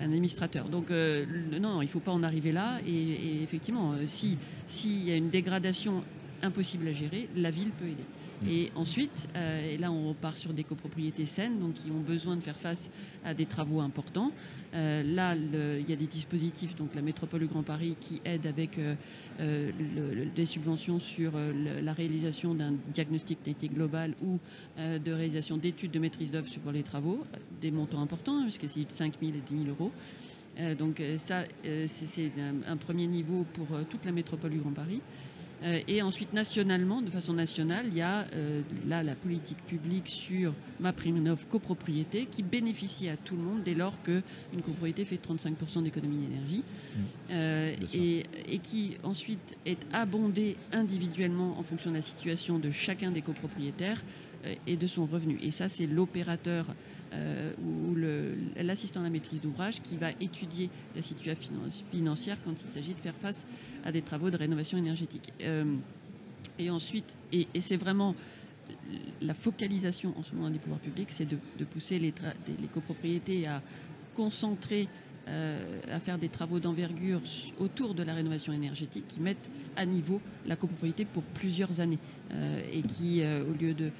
un 0.00 0.06
administrateur. 0.06 0.68
Donc 0.68 0.90
euh, 0.90 1.24
non, 1.60 1.82
il 1.82 1.84
ne 1.84 1.90
faut 1.90 2.00
pas 2.00 2.10
en 2.10 2.24
arriver 2.24 2.50
là. 2.50 2.80
Et, 2.84 3.42
effectivement, 3.44 3.94
si 4.06 4.36
s'il 4.66 5.08
y 5.08 5.12
a 5.12 5.16
une 5.16 5.30
dégradation 5.30 6.02
impossible 6.42 6.88
à 6.88 6.92
gérer, 6.92 7.28
la 7.36 7.50
ville 7.50 7.70
peut 7.70 7.86
aider. 7.86 8.04
Mm. 8.42 8.48
Et 8.48 8.72
ensuite, 8.76 9.28
et 9.34 9.76
là 9.78 9.90
on 9.90 10.10
repart 10.10 10.36
sur 10.36 10.52
des 10.52 10.64
copropriétés 10.64 11.26
saines, 11.26 11.58
donc 11.58 11.74
qui 11.74 11.90
ont 11.90 12.00
besoin 12.00 12.36
de 12.36 12.42
faire 12.42 12.58
face 12.58 12.90
à 13.24 13.34
des 13.34 13.46
travaux 13.46 13.80
importants. 13.80 14.30
là, 14.72 15.34
il 15.34 15.88
y 15.88 15.92
a 15.92 15.96
des 15.96 16.06
dispositifs, 16.06 16.76
donc 16.76 16.94
la 16.94 17.02
métropole 17.02 17.40
du 17.40 17.46
Grand 17.46 17.64
Paris, 17.64 17.96
qui 18.00 18.20
aide 18.24 18.46
avec 18.46 18.78
euh, 19.40 19.70
des 20.34 20.46
subventions 20.46 20.98
sur 20.98 21.32
euh, 21.36 21.80
la 21.80 21.92
réalisation 21.92 22.54
d'un 22.54 22.74
diagnostic 22.92 23.40
qualité 23.40 23.68
global 23.68 24.14
ou 24.20 24.40
euh, 24.78 24.98
de 24.98 25.12
réalisation 25.12 25.56
d'études 25.56 25.92
de 25.92 26.00
maîtrise 26.00 26.32
d'œuvre 26.32 26.48
sur 26.48 26.72
les 26.72 26.82
travaux, 26.82 27.24
des 27.60 27.70
montants 27.70 28.02
importants, 28.02 28.42
puisque 28.42 28.68
c'est 28.68 28.90
5 28.90 29.14
000 29.20 29.32
et 29.36 29.54
10 29.54 29.64
000 29.64 29.76
euros. 29.78 29.92
donc 30.76 31.00
ça, 31.18 31.44
c'est 31.86 32.32
un, 32.66 32.76
premier 32.76 33.06
niveau 33.06 33.46
pour 33.52 33.66
toute 33.88 34.04
la 34.04 34.10
métropole 34.10 34.50
du 34.50 34.58
Grand 34.58 34.72
Paris. 34.72 35.00
Euh, 35.64 35.80
et 35.88 36.02
ensuite, 36.02 36.32
nationalement, 36.32 37.02
de 37.02 37.10
façon 37.10 37.32
nationale, 37.32 37.86
il 37.88 37.96
y 37.96 38.00
a 38.00 38.26
euh, 38.34 38.62
là 38.86 39.02
la 39.02 39.14
politique 39.14 39.58
publique 39.66 40.08
sur 40.08 40.54
ma 40.80 40.92
prime 40.92 41.36
copropriété 41.48 42.26
qui 42.26 42.42
bénéficie 42.42 43.08
à 43.08 43.16
tout 43.16 43.36
le 43.36 43.42
monde 43.42 43.62
dès 43.64 43.74
lors 43.74 44.00
qu'une 44.02 44.22
copropriété 44.62 45.04
fait 45.04 45.16
35% 45.16 45.82
d'économie 45.82 46.18
d'énergie 46.18 46.62
mmh. 46.62 47.00
euh, 47.30 47.74
et, 47.94 48.26
et, 48.48 48.58
qui 48.58 48.96
ensuite 49.02 49.56
est 49.66 49.84
abondée 49.92 50.56
individuellement 50.72 51.58
en 51.58 51.62
fonction 51.62 51.90
de 51.90 51.96
la 51.96 52.02
situation 52.02 52.58
de 52.58 52.70
chacun 52.70 53.10
des 53.10 53.22
copropriétaires 53.22 54.02
et 54.68 54.76
de 54.76 54.86
son 54.86 55.04
revenu. 55.04 55.36
Et 55.42 55.50
ça, 55.50 55.68
c'est 55.68 55.86
l'opérateur 55.86 56.66
euh, 57.12 57.52
ou 57.64 57.94
l'assistant 58.62 59.00
à 59.00 59.04
la 59.04 59.10
maîtrise 59.10 59.40
d'ouvrage 59.40 59.80
qui 59.80 59.96
va 59.96 60.10
étudier 60.20 60.68
la 60.94 61.00
situation 61.00 61.42
financière 61.90 62.36
quand 62.44 62.52
il 62.62 62.68
s'agit 62.68 62.92
de 62.92 63.00
faire 63.00 63.14
face 63.14 63.46
à 63.84 63.92
des 63.92 64.02
travaux 64.02 64.30
de 64.30 64.36
rénovation 64.36 64.76
énergétique. 64.76 65.32
Euh, 65.40 65.64
et 66.58 66.68
ensuite, 66.70 67.16
et, 67.32 67.46
c'est 67.60 67.76
vraiment 67.76 68.14
la 69.22 69.32
focalisation 69.32 70.14
en 70.18 70.22
ce 70.22 70.34
moment 70.34 70.50
des 70.50 70.58
pouvoirs 70.58 70.80
publics, 70.80 71.10
c'est 71.10 71.26
de, 71.26 71.64
pousser 71.64 71.98
les, 71.98 72.12
copropriétés 72.72 73.46
à 73.46 73.62
concentrer, 74.14 74.86
euh, 75.28 75.80
à 75.90 76.00
faire 76.00 76.18
des 76.18 76.28
travaux 76.28 76.60
d'envergure 76.60 77.22
autour 77.58 77.94
de 77.94 78.02
la 78.02 78.12
rénovation 78.12 78.52
énergétique 78.52 79.04
qui 79.08 79.20
mettent 79.20 79.50
à 79.76 79.86
niveau 79.86 80.20
la 80.46 80.56
copropriété 80.56 81.06
pour 81.06 81.22
plusieurs 81.22 81.80
années 81.80 81.98
et 82.72 82.82
qui, 82.82 83.22
au 83.22 83.54
lieu 83.58 83.72
de 83.72 83.90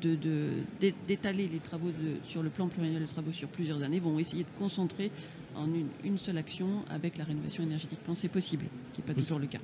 d'étaler 0.00 1.48
les 1.48 1.58
travaux 1.58 1.90
sur 2.26 2.42
le 2.42 2.50
plan 2.50 2.68
pluriannuel 2.68 3.02
de 3.02 3.08
travaux 3.08 3.32
sur 3.32 3.48
plusieurs 3.48 3.82
années, 3.82 4.00
vont 4.00 4.18
essayer 4.18 4.44
de 4.44 4.58
concentrer 4.58 5.10
en 5.56 5.68
une, 6.04 6.18
seule 6.18 6.38
action 6.38 6.84
avec 6.88 7.18
la 7.18 7.24
rénovation 7.24 7.62
énergétique 7.62 8.00
quand 8.06 8.14
c'est 8.14 8.28
possible, 8.28 8.64
ce 8.86 8.92
qui 8.92 9.00
n'est 9.00 9.06
pas 9.06 9.14
toujours 9.14 9.38
le 9.38 9.46
cas. 9.46 9.58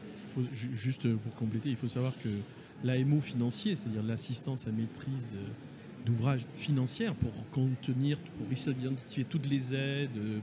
juste 0.53 1.13
pour 1.17 1.35
compléter, 1.35 1.71
il 1.71 1.77
faut 1.77 1.89
savoir 1.89 2.13
que 2.23 2.29
l'AMO 2.83 3.21
financier, 3.21 3.77
c'est-à-dire 3.77 4.03
l'assistance 4.03 4.67
à 4.67 4.73
maîtrise 4.73 5.37
euh, 5.37 5.47
d'ouvrage 6.05 6.45
financière 6.55 7.15
pour 7.15 7.33
contenir, 7.51 8.19
pour 8.19 8.47
identifier 8.53 9.25
toutes 9.25 9.49
les 9.49 9.75
aides 9.75 10.43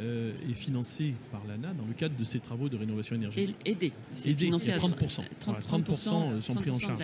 euh, 0.00 0.32
est 0.50 0.54
financé 0.54 1.14
par 1.32 1.42
l'ANA 1.46 1.72
dans 1.72 1.86
le 1.86 1.94
cadre 1.94 2.16
de 2.16 2.24
ces 2.24 2.38
travaux 2.38 2.68
de 2.68 2.76
rénovation 2.76 3.16
énergétique. 3.16 3.56
Aidé. 3.64 3.92
C'est 4.14 4.34
financé 4.34 4.70
à 4.70 4.78
30%. 4.78 5.22
30%, 5.40 6.40
sont 6.40 6.54
pris 6.54 6.70
en 6.70 6.78
charge. 6.78 7.02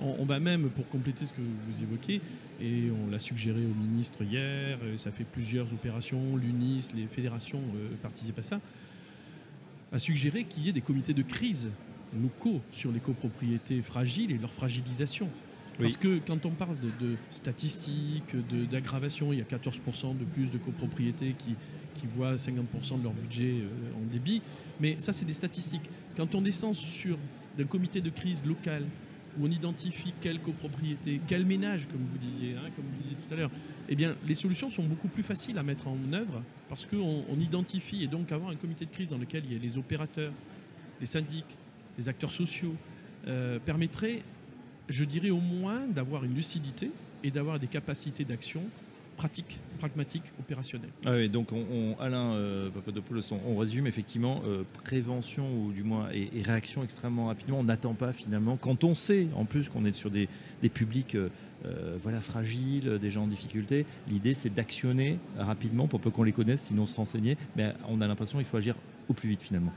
on, 0.00 0.24
va 0.24 0.40
même, 0.40 0.68
pour 0.70 0.88
compléter 0.88 1.24
ce 1.24 1.32
que 1.32 1.40
vous 1.40 1.82
évoquez, 1.82 2.20
et 2.60 2.90
on 2.90 3.10
l'a 3.10 3.18
suggéré 3.18 3.64
au 3.64 3.74
ministre 3.74 4.22
hier, 4.22 4.78
ça 4.96 5.10
fait 5.10 5.24
plusieurs 5.24 5.72
opérations, 5.72 6.36
l'UNIS, 6.36 6.88
les 6.94 7.06
fédérations 7.06 7.62
participent 8.02 8.38
à 8.38 8.42
ça, 8.42 8.60
a 9.92 9.98
suggéré 9.98 10.44
qu'il 10.44 10.64
y 10.64 10.68
ait 10.68 10.72
des 10.72 10.80
comités 10.80 11.14
de 11.14 11.22
crise 11.22 11.70
locaux 12.22 12.60
sur 12.70 12.92
les 12.92 13.00
copropriétés 13.00 13.82
fragiles 13.82 14.30
et 14.30 14.38
leur 14.38 14.52
fragilisation. 14.52 15.28
Parce 15.78 15.96
que 15.96 16.18
quand 16.26 16.46
on 16.46 16.50
parle 16.50 16.76
de, 17.00 17.16
statistiques, 17.30 18.34
d'aggravation, 18.70 19.32
il 19.32 19.38
y 19.38 19.42
a 19.42 19.44
14% 19.44 20.16
de 20.16 20.24
plus 20.24 20.50
de 20.50 20.58
copropriétés 20.58 21.34
qui, 21.36 21.54
qui 21.94 22.06
voient 22.06 22.36
50% 22.36 22.98
de 22.98 23.02
leur 23.02 23.12
budget 23.12 23.62
euh, 23.62 23.98
en 23.98 24.12
débit. 24.12 24.42
Mais 24.80 24.96
ça, 24.98 25.12
c'est 25.12 25.24
des 25.24 25.32
statistiques. 25.32 25.88
Quand 26.16 26.34
on 26.34 26.42
descend 26.42 26.74
sur 26.74 27.18
d'un 27.56 27.64
comité 27.64 28.00
de 28.00 28.10
crise 28.10 28.44
local, 28.44 28.84
où 29.38 29.46
on 29.46 29.50
identifie 29.50 30.14
quelle 30.20 30.40
copropriété, 30.40 31.20
quel 31.26 31.44
ménage, 31.44 31.88
comme 31.88 32.04
vous 32.10 32.18
disiez, 32.18 32.54
hein, 32.54 32.70
comme 32.76 32.84
vous 32.84 33.02
disiez 33.02 33.16
tout 33.16 33.34
à 33.34 33.36
l'heure, 33.36 33.50
eh 33.88 33.96
bien, 33.96 34.14
les 34.26 34.34
solutions 34.34 34.70
sont 34.70 34.84
beaucoup 34.84 35.08
plus 35.08 35.22
faciles 35.22 35.58
à 35.58 35.62
mettre 35.62 35.88
en 35.88 35.98
œuvre 36.12 36.42
parce 36.68 36.86
qu'on 36.86 37.24
on 37.28 37.40
identifie 37.40 38.02
et 38.02 38.06
donc 38.06 38.32
avoir 38.32 38.50
un 38.50 38.56
comité 38.56 38.86
de 38.86 38.90
crise 38.90 39.10
dans 39.10 39.18
lequel 39.18 39.44
il 39.46 39.52
y 39.52 39.56
a 39.56 39.58
les 39.58 39.76
opérateurs, 39.76 40.32
les 41.00 41.06
syndics, 41.06 41.56
les 41.98 42.08
acteurs 42.08 42.32
sociaux, 42.32 42.74
euh, 43.26 43.58
permettrait, 43.58 44.22
je 44.88 45.04
dirais 45.04 45.30
au 45.30 45.40
moins, 45.40 45.86
d'avoir 45.86 46.24
une 46.24 46.34
lucidité 46.34 46.90
et 47.22 47.30
d'avoir 47.30 47.58
des 47.58 47.66
capacités 47.66 48.24
d'action 48.24 48.62
pratiques, 49.16 49.60
pragmatiques, 49.78 50.24
opérationnelles. 50.40 50.90
Ah 51.06 51.26
donc 51.28 51.52
on, 51.52 51.96
Alain 52.00 52.32
euh, 52.32 52.68
Papadopoulos, 52.70 53.22
on, 53.46 53.56
résume 53.56 53.86
effectivement 53.86 54.42
euh, 54.44 54.64
prévention 54.82 55.46
ou 55.56 55.72
du 55.72 55.84
moins 55.84 56.08
et, 56.12 56.42
réaction 56.42 56.82
extrêmement 56.82 57.26
rapidement. 57.26 57.60
On 57.60 57.64
n'attend 57.64 57.94
pas 57.94 58.12
finalement, 58.12 58.56
quand 58.56 58.82
on 58.82 58.94
sait 58.94 59.28
en 59.36 59.44
plus 59.44 59.68
qu'on 59.68 59.84
est 59.84 59.92
sur 59.92 60.10
des, 60.10 60.28
publics 60.72 61.16
voilà, 62.02 62.20
fragiles, 62.20 62.98
des 62.98 63.10
gens 63.10 63.24
en 63.24 63.28
difficulté, 63.28 63.86
l'idée 64.08 64.34
c'est 64.34 64.52
d'actionner 64.52 65.18
rapidement 65.38 65.86
pour 65.86 66.00
peu 66.00 66.10
qu'on 66.10 66.24
les 66.24 66.32
connaisse, 66.32 66.62
sinon 66.62 66.84
se 66.84 66.96
renseigner. 66.96 67.38
Mais 67.56 67.72
on 67.88 68.00
a 68.00 68.06
l'impression 68.06 68.38
qu'il 68.38 68.46
faut 68.46 68.56
agir 68.56 68.74
au 69.08 69.14
plus 69.14 69.28
vite 69.28 69.42
finalement. 69.42 69.72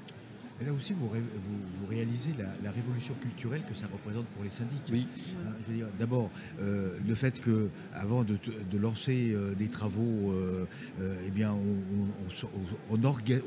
Là 0.66 0.74
aussi, 0.74 0.94
vous, 0.94 1.08
vous, 1.08 1.88
réalisez 1.88 2.34
la, 2.64 2.72
révolution 2.72 3.14
culturelle 3.16 3.62
que 3.70 3.76
ça 3.76 3.86
représente 3.92 4.26
pour 4.28 4.44
les 4.44 4.50
syndics. 4.50 4.82
Oui. 4.92 5.06
Hein, 5.46 5.52
je 5.62 5.72
veux 5.72 5.78
dire, 5.78 5.88
d'abord, 6.00 6.32
euh, 6.60 6.98
le 7.08 7.16
fait 7.16 7.40
que, 7.40 7.70
avant 7.94 8.24
de, 8.24 8.38
lancer 8.78 9.34
euh, 9.34 9.54
des 9.54 9.68
travaux, 9.68 10.32
euh, 10.32 10.66
eh 11.28 11.32
bien, 11.32 11.54
on, 11.54 12.98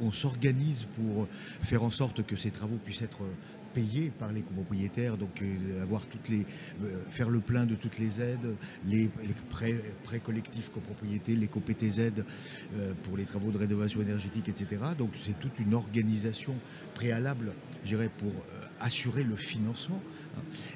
on 0.00 0.10
s'organise 0.12 0.86
pour 0.94 1.26
faire 1.62 1.82
en 1.82 1.90
sorte 1.90 2.24
que 2.24 2.36
ces 2.36 2.50
travaux 2.50 2.78
puissent 2.84 3.02
être 3.02 3.22
payés 3.72 4.10
par 4.18 4.32
les 4.32 4.42
copropriétaires, 4.42 5.16
donc 5.16 5.42
euh, 5.42 5.82
avoir 5.82 6.06
toutes 6.06 6.28
les, 6.28 6.46
euh, 6.82 7.02
faire 7.10 7.30
le 7.30 7.40
plein 7.40 7.66
de 7.66 7.74
toutes 7.74 7.98
les 7.98 8.20
aides, 8.20 8.56
les, 8.86 9.10
prêts, 9.48 10.20
collectifs 10.22 10.70
copropriétés, 10.70 11.36
les 11.36 11.48
COPTZ 11.48 12.00
euh, 12.00 12.92
pour 13.04 13.16
les 13.16 13.24
travaux 13.24 13.50
de 13.50 13.58
rénovation 13.58 14.00
énergétique, 14.00 14.48
etc. 14.48 14.82
Donc 14.98 15.10
c'est 15.22 15.38
toute 15.38 15.58
une 15.58 15.74
organisation 15.74 16.54
préalable, 16.94 17.52
je 17.84 17.88
dirais, 17.88 18.10
pour 18.18 18.32
assurer 18.80 19.24
le 19.24 19.36
financement. 19.36 20.00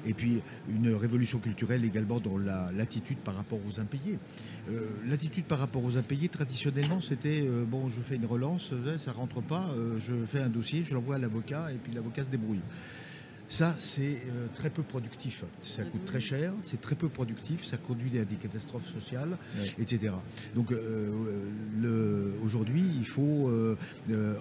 Et 0.05 0.13
puis 0.13 0.41
une 0.69 0.93
révolution 0.93 1.39
culturelle 1.39 1.85
également 1.85 2.19
dans 2.19 2.37
l'attitude 2.37 3.17
par 3.19 3.35
rapport 3.35 3.59
aux 3.67 3.79
impayés. 3.79 4.19
l'attitude 5.07 5.45
par 5.45 5.59
rapport 5.59 5.83
aux 5.83 5.97
impayés, 5.97 6.29
traditionnellement, 6.29 7.01
c'était 7.01 7.47
bon, 7.67 7.89
je 7.89 8.01
fais 8.01 8.15
une 8.15 8.25
relance, 8.25 8.73
ça 8.97 9.11
rentre 9.11 9.41
pas, 9.41 9.65
je 9.97 10.13
fais 10.25 10.41
un 10.41 10.49
dossier, 10.49 10.83
je 10.83 10.93
l'envoie 10.93 11.15
à 11.15 11.19
l'avocat 11.19 11.71
et 11.71 11.77
puis 11.77 11.93
l'avocat 11.93 12.23
se 12.23 12.29
débrouille. 12.29 12.61
Ça, 13.47 13.75
c'est 13.79 14.01
euh, 14.01 14.47
très 14.55 14.69
peu 14.69 14.81
productif. 14.81 15.43
Ça 15.61 15.83
coûte 15.83 16.03
très 16.05 16.19
cher, 16.19 16.51
c'est 16.63 16.81
très 16.81 16.95
peu 16.95 17.09
productif, 17.09 17.65
ça 17.65 17.77
conduit 17.77 18.17
à 18.17 18.25
des 18.25 18.35
catastrophes 18.35 18.91
sociales, 18.91 19.37
etc. 19.79 20.13
Donc 20.55 20.71
euh, 20.71 22.31
aujourd'hui, 22.43 22.85
il 22.97 23.05
faut 23.05 23.49
euh, 23.49 23.75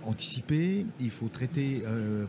anticiper, 0.05 0.87
il 1.01 1.11
faut 1.11 1.29
traiter 1.29 1.83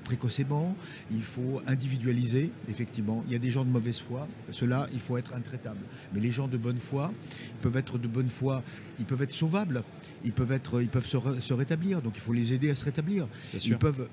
précocement, 0.03 0.75
il 1.11 1.23
faut 1.23 1.61
individualiser, 1.67 2.51
effectivement. 2.69 3.23
Il 3.27 3.33
y 3.33 3.35
a 3.35 3.39
des 3.39 3.49
gens 3.49 3.63
de 3.63 3.69
mauvaise 3.69 3.99
foi, 3.99 4.27
ceux-là, 4.51 4.87
il 4.93 4.99
faut 4.99 5.17
être 5.17 5.33
intraitable. 5.33 5.79
Mais 6.13 6.19
les 6.19 6.31
gens 6.31 6.47
de 6.47 6.57
bonne 6.57 6.79
foi, 6.79 7.13
ils 7.39 7.61
peuvent 7.61 7.77
être 7.77 7.97
de 7.97 8.07
bonne 8.07 8.29
foi, 8.29 8.63
ils 8.99 9.05
peuvent 9.05 9.21
être 9.21 9.33
sauvables, 9.33 9.83
ils 10.23 10.33
peuvent, 10.33 10.51
être, 10.51 10.81
ils 10.81 10.89
peuvent 10.89 11.07
se, 11.07 11.53
rétablir, 11.53 12.01
donc 12.01 12.13
il 12.15 12.21
faut 12.21 12.33
les 12.33 12.53
aider 12.53 12.69
à 12.69 12.75
se 12.75 12.85
rétablir. 12.85 13.27
Ils 13.63 13.77
peuvent 13.77 14.09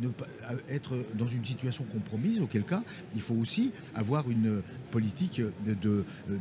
ne 0.00 0.08
pas 0.08 0.26
être 0.70 0.96
dans 1.14 1.28
une 1.28 1.44
situation 1.44 1.84
qu'on 1.84 2.00
promise, 2.06 2.40
auquel 2.40 2.64
cas 2.64 2.82
il 3.14 3.20
faut 3.20 3.34
aussi 3.34 3.72
avoir 3.94 4.30
une 4.30 4.62
politique 4.90 5.42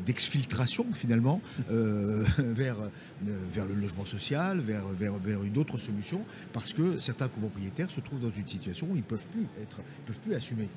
d'exfiltration 0.05 0.85
finalement 0.93 1.41
euh, 1.71 2.23
vers, 2.37 2.77
vers 3.21 3.65
le 3.65 3.73
logement 3.73 4.05
social, 4.05 4.59
vers, 4.59 4.85
vers, 4.87 5.13
vers 5.13 5.43
une 5.43 5.57
autre 5.57 5.77
solution, 5.77 6.21
parce 6.53 6.73
que 6.73 6.99
certains 6.99 7.27
copropriétaires 7.27 7.89
se 7.89 8.01
trouvent 8.01 8.21
dans 8.21 8.31
une 8.35 8.47
situation 8.47 8.87
où 8.87 8.95
ils 8.95 8.99
ne 8.99 9.03
peuvent 9.03 9.27
plus 9.31 9.47
être, 9.61 9.81
peuvent 10.05 10.19
plus 10.19 10.33
assumer. 10.33 10.67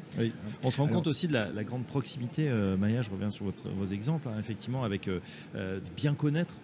On 0.63 0.71
se 0.71 0.81
rend 0.81 0.89
compte 0.89 1.07
aussi 1.07 1.29
de 1.29 1.33
la, 1.33 1.65
grande 1.65 1.85
proximité, 1.85 2.49
euh, 2.49 2.77
Maya, 2.77 3.03
je 3.03 3.11
reviens 3.11 3.31
sur 3.31 3.47
votre, 3.47 3.69
vos 3.71 3.87
exemples, 3.87 4.29
hein, 4.29 4.39
effectivement, 4.39 4.85
avec 4.85 5.09
euh, 5.09 5.81
bien 5.97 6.15
connaître 6.15 6.55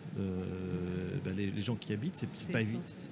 bah, 1.24 1.30
les, 1.36 1.60
gens 1.60 1.74
qui 1.74 1.92
habitent, 1.92 2.24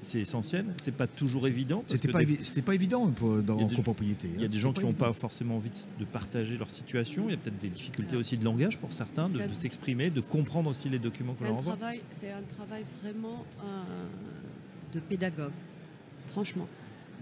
c'est 0.02 0.20
essentiel, 0.20 0.66
c'est 0.80 0.94
pas 0.94 1.06
toujours 1.06 1.46
évident. 1.46 1.82
C'était 1.86 2.08
pas, 2.08 2.20
pas 2.64 2.74
évident 2.74 3.12
dans, 3.44 3.58
en 3.58 3.68
copropriété. 3.68 4.28
Il 4.34 4.42
y 4.42 4.44
a 4.44 4.48
des 4.48 4.56
hein. 4.56 4.60
gens 4.60 4.72
qui 4.72 4.84
n'ont 4.84 4.92
pas 4.92 5.12
forcément 5.12 5.56
envie 5.56 5.70
de, 5.98 6.04
partager 6.04 6.56
leur 6.56 6.70
situation. 6.70 7.24
Il 7.26 7.32
y 7.32 7.34
a 7.34 7.36
peut-être 7.38 7.58
des 7.58 7.68
difficultés 7.68 8.16
aussi 8.16 8.36
de 8.36 8.44
langage 8.44 8.78
pour 8.78 8.92
certains, 8.92 9.28
de, 9.28 9.40
s'exprimer, 9.52 10.10
de 10.10 10.20
comprendre 10.20 10.70
aussi 10.70 10.88
les 10.88 10.98
documents 10.98 11.34
qu'on 11.34 11.44
leur 11.44 11.54
envoie. 11.54 11.76
C'est 12.10 12.30
un 12.30 12.42
travail 12.56 12.84
vraiment 13.02 13.44
euh, 13.60 13.82
de 14.92 15.00
pédagogue, 15.00 15.52
franchement. 16.26 16.68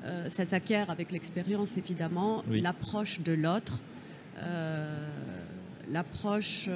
Euh, 0.05 0.29
ça 0.29 0.45
s'acquiert 0.45 0.91
avec 0.91 1.13
l'expérience, 1.13 1.77
évidemment, 1.77 2.43
l'approche 2.49 3.21
de 3.21 3.33
l'autre, 3.33 3.81
euh, 4.39 5.09
l'approche 5.89 6.69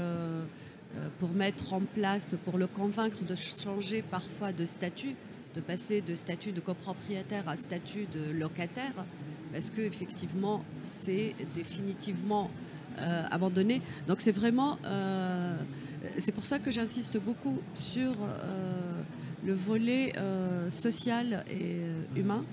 pour 1.18 1.30
mettre 1.30 1.72
en 1.72 1.80
place, 1.80 2.36
pour 2.44 2.58
le 2.58 2.66
convaincre 2.66 3.24
de 3.24 3.34
changer 3.34 4.02
parfois 4.02 4.52
de 4.52 4.64
statut, 4.64 5.16
de 5.54 5.60
passer 5.60 6.00
de 6.02 6.14
statut 6.14 6.52
de 6.52 6.60
copropriétaire 6.60 7.48
à 7.48 7.56
statut 7.56 8.06
de 8.12 8.30
locataire 8.30 8.92
parce 9.54 9.70
qu'effectivement, 9.70 10.64
c'est 10.82 11.32
définitivement 11.54 12.50
euh, 12.98 13.22
abandonné. 13.30 13.82
Donc 14.08 14.20
c'est 14.20 14.32
vraiment, 14.32 14.78
euh, 14.84 15.23
c'est 16.18 16.32
pour 16.32 16.46
ça 16.46 16.58
que 16.58 16.70
j'insiste 16.70 17.18
beaucoup 17.18 17.60
sur 17.74 18.12
euh, 18.12 19.02
le 19.44 19.54
volet 19.54 20.12
social 20.70 21.44
et 21.50 21.80
humain. 22.18 22.44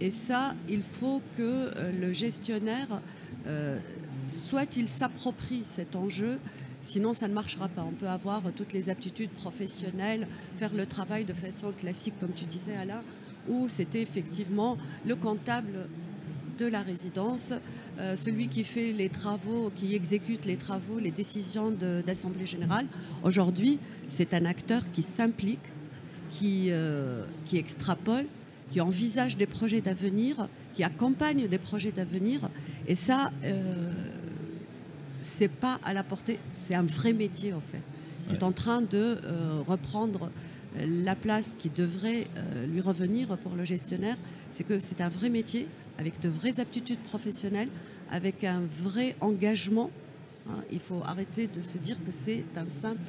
Et 0.00 0.10
ça, 0.10 0.54
il 0.68 0.82
faut 0.82 1.20
que 1.36 1.70
le 2.00 2.12
gestionnaire, 2.12 3.00
soit 4.28 4.76
il 4.76 4.86
s'approprie 4.86 5.62
cet 5.64 5.96
enjeu, 5.96 6.38
Sinon, 6.86 7.14
ça 7.14 7.26
ne 7.26 7.34
marchera 7.34 7.66
pas. 7.66 7.82
On 7.82 7.90
peut 7.90 8.06
avoir 8.06 8.42
toutes 8.54 8.72
les 8.72 8.88
aptitudes 8.88 9.30
professionnelles, 9.30 10.28
faire 10.54 10.72
le 10.72 10.86
travail 10.86 11.24
de 11.24 11.32
façon 11.32 11.72
classique, 11.72 12.14
comme 12.20 12.32
tu 12.32 12.44
disais, 12.44 12.76
Alain, 12.76 13.02
où 13.48 13.68
c'était 13.68 14.02
effectivement 14.02 14.76
le 15.04 15.16
comptable 15.16 15.88
de 16.58 16.66
la 16.66 16.82
résidence, 16.82 17.52
euh, 17.98 18.14
celui 18.14 18.48
qui 18.48 18.62
fait 18.62 18.92
les 18.92 19.08
travaux, 19.08 19.72
qui 19.74 19.94
exécute 19.94 20.44
les 20.44 20.56
travaux, 20.56 20.98
les 20.98 21.10
décisions 21.10 21.70
d'Assemblée 22.06 22.46
générale. 22.46 22.86
Aujourd'hui, 23.22 23.78
c'est 24.08 24.34
un 24.34 24.44
acteur 24.44 24.82
qui 24.92 25.00
s'implique, 25.02 25.72
qui, 26.28 26.66
euh, 26.68 27.24
qui 27.46 27.56
extrapole, 27.56 28.26
qui 28.70 28.82
envisage 28.82 29.38
des 29.38 29.46
projets 29.46 29.80
d'avenir, 29.80 30.48
qui 30.74 30.84
accompagne 30.84 31.48
des 31.48 31.58
projets 31.58 31.92
d'avenir. 31.92 32.40
Et 32.86 32.94
ça, 32.94 33.32
euh, 33.44 33.92
c'est 35.22 35.48
pas 35.48 35.80
à 35.82 35.94
la 35.94 36.02
portée, 36.02 36.38
c'est 36.54 36.74
un 36.74 36.82
vrai 36.82 37.14
métier 37.14 37.54
en 37.54 37.62
fait. 37.62 37.82
C'est 38.24 38.42
en 38.42 38.52
train 38.52 38.82
de 38.82 39.18
reprendre 39.68 40.32
la 40.76 41.14
place 41.14 41.54
qui 41.56 41.70
devrait 41.70 42.26
lui 42.68 42.80
revenir 42.80 43.38
pour 43.38 43.54
le 43.54 43.64
gestionnaire, 43.64 44.16
c'est 44.50 44.64
que 44.64 44.80
c'est 44.80 45.00
un 45.00 45.08
vrai 45.08 45.30
métier 45.30 45.68
avec 45.98 46.20
de 46.20 46.28
vraies 46.28 46.60
aptitudes 46.60 47.00
professionnelles, 47.00 47.68
avec 48.10 48.44
un 48.44 48.62
vrai 48.82 49.16
engagement. 49.20 49.90
Hein. 50.48 50.62
Il 50.70 50.80
faut 50.80 51.02
arrêter 51.04 51.46
de 51.46 51.60
se 51.60 51.78
dire 51.78 51.96
que 52.04 52.10
c'est 52.10 52.44
un 52.56 52.66
simple 52.66 53.00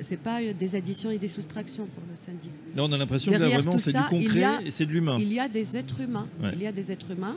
c'est 0.00 0.18
pas 0.18 0.40
des 0.52 0.74
additions 0.74 1.10
et 1.10 1.18
des 1.18 1.28
soustractions 1.28 1.86
pour 1.86 2.02
le 2.10 2.16
syndic. 2.16 2.50
Non, 2.74 2.84
on 2.84 2.92
a 2.92 2.98
l'impression 2.98 3.32
que 3.32 3.38
là, 3.38 3.48
vraiment, 3.48 3.78
c'est 3.78 3.92
du 3.92 4.02
concret 4.10 4.64
et 4.64 4.70
c'est 4.70 4.84
de 4.84 4.90
l'humain. 4.90 5.16
Il 5.18 5.32
y 5.32 5.38
a 5.38 5.48
des 5.48 5.76
êtres 5.76 6.00
humains. 6.00 6.28
Il 6.52 6.60
y 6.60 6.66
a 6.66 6.72
des 6.72 6.90
êtres 6.90 7.12
humains 7.12 7.36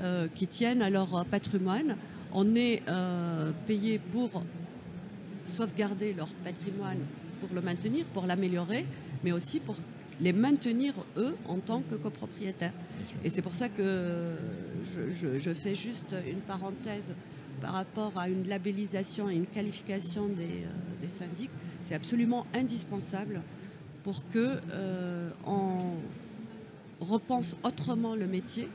euh, 0.00 0.26
qui 0.34 0.46
tiennent 0.46 0.82
à 0.82 0.90
leur 0.90 1.24
patrimoine. 1.26 1.96
On 2.32 2.54
est 2.54 2.82
euh, 2.88 3.52
payé 3.66 4.00
pour 4.10 4.42
sauvegarder 5.44 6.12
leur 6.12 6.32
patrimoine 6.44 6.98
pour 7.40 7.50
le 7.54 7.60
maintenir, 7.60 8.04
pour 8.06 8.26
l'améliorer. 8.26 8.84
mais 9.22 9.32
aussi 9.32 9.60
pour 9.60 9.76
les 10.20 10.32
maintenir 10.32 10.94
eux 11.16 11.36
en 11.46 11.58
tant 11.58 11.82
que 11.82 11.94
copropriétaires. 11.94 12.72
Et 13.24 13.30
c'est 13.30 13.42
pour 13.42 13.54
ça 13.54 13.68
que 13.68 14.36
je, 14.84 15.54
fais 15.54 15.74
juste 15.74 16.14
une 16.28 16.40
parenthèse 16.40 17.12
par 17.60 17.72
rapport 17.72 18.12
à 18.16 18.28
une 18.28 18.46
labellisation 18.46 19.30
et 19.30 19.34
une 19.34 19.46
qualification 19.46 20.28
des, 20.28 20.64
euh, 20.64 21.08
syndics. 21.08 21.50
C'est 21.84 21.94
absolument 21.94 22.46
indispensable 22.54 23.42
pour 24.02 24.28
que 24.28 24.56
euh, 24.72 25.30
on 25.46 25.94
repense 27.00 27.56
autrement 27.62 28.16
le 28.16 28.26
métier 28.26 28.68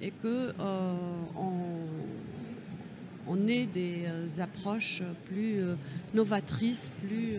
et 0.00 0.10
que 0.10 0.52
euh, 0.60 0.94
on, 3.26 3.46
ait 3.48 3.66
des 3.66 4.06
approches 4.40 5.02
plus 5.24 5.60
novatrices, 6.12 6.90
plus, 7.02 7.38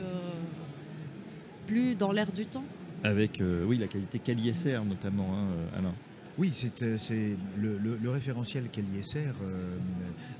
plus 1.68 1.96
dans 1.96 2.12
l'air 2.12 2.32
du 2.32 2.46
temps 2.46 2.64
avec 3.04 3.42
euh, 3.42 3.64
oui, 3.66 3.78
la 3.78 3.88
qualité 3.88 4.20
CaliSR 4.20 4.84
notamment, 4.86 5.34
hein, 5.34 5.48
euh, 5.52 5.78
Alain. 5.78 5.94
Oui, 6.40 6.54
c'est, 6.56 6.82
euh, 6.84 7.36
le, 7.58 8.10
référentiel 8.10 8.70
CaliSR 8.70 9.34
euh, 9.44 9.78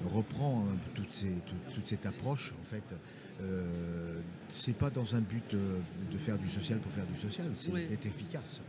reprend 0.06 0.66
toute, 0.96 1.26
toute, 1.74 1.90
cette 1.90 2.06
approche 2.06 2.54
en 2.62 2.64
fait. 2.64 2.96
Euh, 3.42 4.22
c'est 4.50 4.78
pas 4.78 4.90
dans 4.90 5.16
un 5.16 5.20
but 5.20 5.44
de 5.52 6.18
faire 6.18 6.38
du 6.38 6.48
social 6.48 6.80
pour 6.80 6.92
faire 6.94 7.06
du 7.06 7.20
social, 7.20 7.48
c'est 7.54 7.72
d'être 7.72 8.06
efficace 8.06 8.62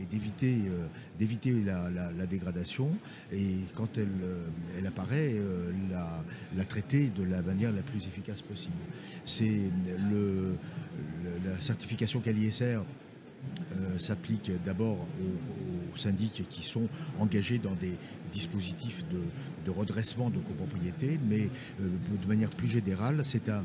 et 0.00 0.06
d'éviter 0.06 0.56
euh, 0.68 0.86
d'éviter 1.18 1.54
la, 1.64 2.26
dégradation 2.26 2.90
et 3.32 3.56
quand 3.74 3.98
elle, 3.98 4.08
euh, 4.22 4.46
elle 4.78 4.86
apparaît 4.86 5.34
euh, 5.34 5.72
la, 6.56 6.64
traiter 6.64 7.08
de 7.08 7.22
la 7.22 7.42
manière 7.42 7.72
la 7.72 7.82
plus 7.82 8.06
efficace 8.06 8.42
possible. 8.42 8.74
C'est 9.24 9.70
le, 10.10 10.56
la 11.44 11.60
certification 11.60 12.20
CALISR 12.20 12.80
s'applique 13.98 14.50
d'abord 14.64 14.98
aux, 14.98 15.75
syndics 15.98 16.44
qui 16.48 16.62
sont 16.62 16.88
engagés 17.18 17.58
dans 17.58 17.74
des 17.74 17.96
dispositifs 18.32 19.04
de, 19.10 19.70
redressement 19.70 20.30
de 20.30 20.38
copropriété, 20.38 21.18
mais 21.28 21.48
de 21.80 22.26
manière 22.28 22.50
plus 22.50 22.68
générale, 22.68 23.22
c'est 23.24 23.48
un, 23.48 23.64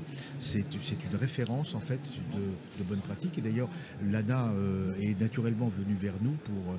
une 0.56 1.16
référence 1.16 1.76
en 1.76 1.80
fait 1.80 2.00
de, 2.34 2.84
bonne 2.84 3.02
pratique. 3.02 3.38
Et 3.38 3.42
d'ailleurs, 3.42 3.70
l'ANA 4.04 4.52
est 5.00 5.20
naturellement 5.22 5.68
venue 5.68 5.96
vers 5.96 6.16
nous 6.22 6.32
pour 6.32 6.76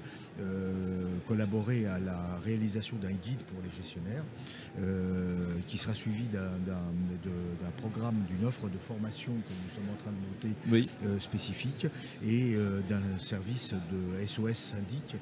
collaborer 1.28 1.86
à 1.86 2.00
la 2.00 2.40
réalisation 2.44 2.96
d'un 2.96 3.12
guide 3.12 3.42
pour 3.44 3.62
les 3.62 3.70
gestionnaires, 3.70 4.24
qui 5.68 5.78
sera 5.78 5.94
suivi 5.94 6.24
d'un 6.26 7.70
programme, 7.76 8.16
d'une 8.28 8.44
offre 8.46 8.68
de 8.68 8.78
formation 8.78 9.32
que 9.32 9.52
nous 9.52 9.74
sommes 9.74 9.92
en 9.92 10.02
train 10.02 10.10
de 10.10 10.74
monter 10.74 11.20
spécifique 11.20 11.86
et 12.24 12.56
d'un 12.88 13.18
service 13.20 13.72
de 13.72 14.26
SOS 14.26 14.72
syndic 14.72 15.16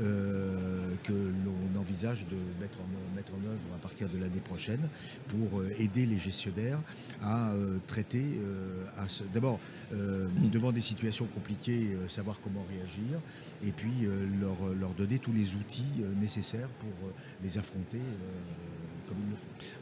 euh, 0.00 0.94
que 1.04 1.12
l'on 1.12 1.80
envisage 1.80 2.26
de 2.26 2.36
mettre 2.60 2.78
en, 2.80 3.16
mettre 3.16 3.32
en 3.32 3.48
œuvre 3.48 3.74
à 3.74 3.78
partir 3.78 4.08
de 4.08 4.18
l'année 4.18 4.40
prochaine 4.40 4.88
pour 5.28 5.60
euh, 5.60 5.70
aider 5.78 6.06
les 6.06 6.18
gestionnaires 6.18 6.80
à 7.22 7.52
euh, 7.52 7.78
traiter, 7.86 8.24
d'abord 9.32 9.58
devant 9.92 10.72
des 10.72 10.80
situations 10.80 11.26
compliquées, 11.26 11.96
savoir 12.08 12.40
comment 12.42 12.64
réagir 12.68 13.20
et 13.64 13.72
puis 13.72 14.06
leur, 14.40 14.74
leur 14.74 14.94
donner 14.94 15.18
tous 15.18 15.32
les 15.32 15.54
outils 15.54 16.04
nécessaires 16.20 16.68
pour 16.80 17.10
les 17.42 17.58
affronter 17.58 18.00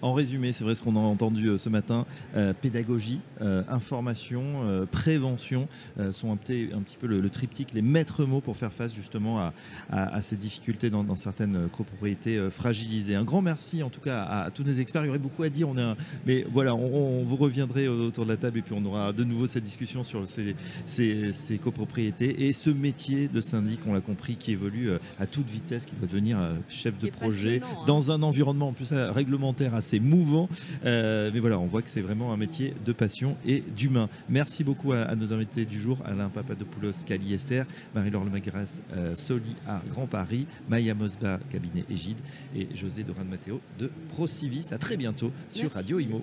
en 0.05 0.13
résumé, 0.13 0.53
c'est 0.53 0.65
vrai 0.65 0.75
ce 0.75 0.83
qu'on 0.83 0.97
a 0.97 1.01
entendu 1.01 1.49
euh, 1.49 1.59
ce 1.59 1.71
matin, 1.71 2.05
euh, 2.37 2.53
pédagogie, 2.53 3.21
euh, 3.41 3.63
information, 3.69 4.85
prévention 4.91 5.69
sont 6.11 6.33
un 6.33 6.37
petit, 6.37 6.69
un 6.75 6.81
petit 6.81 6.97
peu 6.97 7.07
le, 7.07 7.31
triptyque, 7.31 7.73
les 7.73 7.83
maîtres 7.83 8.25
mots 8.25 8.41
pour 8.41 8.57
faire 8.57 8.73
face 8.73 8.95
justement 8.95 9.51
à, 9.91 10.21
ces 10.21 10.37
difficultés 10.37 10.91
dans, 10.91 11.17
certaines 11.17 11.69
copropriétés 11.69 12.51
fragilisées. 12.51 13.15
Un 13.15 13.25
grand 13.25 13.43
merci 13.43 13.83
en 13.83 13.91
tout 13.91 14.01
cas 14.01 14.23
à, 14.23 14.51
tous 14.51 14.65
les 14.65 14.81
experts. 14.81 15.05
Il 15.05 15.07
y 15.07 15.11
aurait 15.11 15.19
beaucoup 15.19 15.43
à 15.43 15.49
dire, 15.49 15.69
on 15.69 15.77
est 15.79 15.95
mais 16.27 16.45
voilà, 16.53 16.75
on, 16.75 17.23
vous 17.23 17.37
reviendrez 17.37 17.89
autour 17.89 18.25
de 18.25 18.31
la 18.31 18.37
table 18.37 18.59
et 18.59 18.63
puis 18.63 18.75
on 18.77 18.85
aura 18.85 19.13
de 19.13 19.25
nouveau 19.25 19.47
cette 19.47 19.65
discussion 19.65 20.05
sur 20.05 20.27
ces, 20.27 20.55
ces, 20.87 21.59
copropriétés 21.59 22.47
et 22.47 22.53
ce 22.53 22.71
métier 22.71 23.29
de 23.29 23.41
syndic, 23.41 23.81
on 23.87 23.95
l'a 23.95 24.01
compris, 24.01 24.37
qui 24.37 24.53
évolue 24.53 24.91
à 25.19 25.27
toute 25.27 25.49
vitesse, 25.49 25.87
qui 25.87 25.95
doit 25.97 26.09
devenir 26.09 26.39
chef 26.69 26.99
de 26.99 27.09
projet 27.09 27.61
hein. 27.63 27.85
dans 27.87 28.11
un 28.11 28.23
environnement 28.23 28.69
en 28.69 28.73
plus 28.73 28.93
réglementaire 29.14 29.74
assez 29.74 30.00
mouvant. 30.00 30.48
Euh, 30.85 31.31
mais 31.33 31.40
voilà, 31.40 31.59
on 31.59 31.66
voit 31.66 31.83
que 31.83 31.88
c'est 31.88 32.00
vraiment 32.00 32.33
un 32.33 32.37
métier 32.37 32.74
de 32.85 32.92
passion 32.92 33.37
et 33.46 33.62
d'humain. 33.77 34.09
Merci 34.29 34.64
beaucoup 34.64 34.92
à, 34.92 35.14
nos 35.14 35.33
invités 35.33 35.64
du 35.64 35.79
jour, 35.79 35.98
Alain 36.05 36.29
Papadopoulos, 36.29 36.92
Cali 37.07 37.38
SR, 37.38 37.64
Marie-Laure 37.94 38.24
Lemagras, 38.24 38.81
euh, 38.92 39.14
Soli 39.14 39.57
à 39.66 39.83
Grand 39.88 40.07
Paris, 40.07 40.46
Maya 40.68 40.94
Mosba, 40.94 41.38
cabinet 41.50 41.85
Égide, 41.90 42.18
et 42.55 42.68
José 42.74 43.03
Doran 43.03 43.24
Matteo 43.24 43.61
de 43.79 43.90
Procivis. 44.11 44.68
À 44.72 44.79
très 44.79 44.96
bientôt 44.96 45.33
sur 45.48 45.72
Radio 45.72 45.98
Imo. 45.98 46.22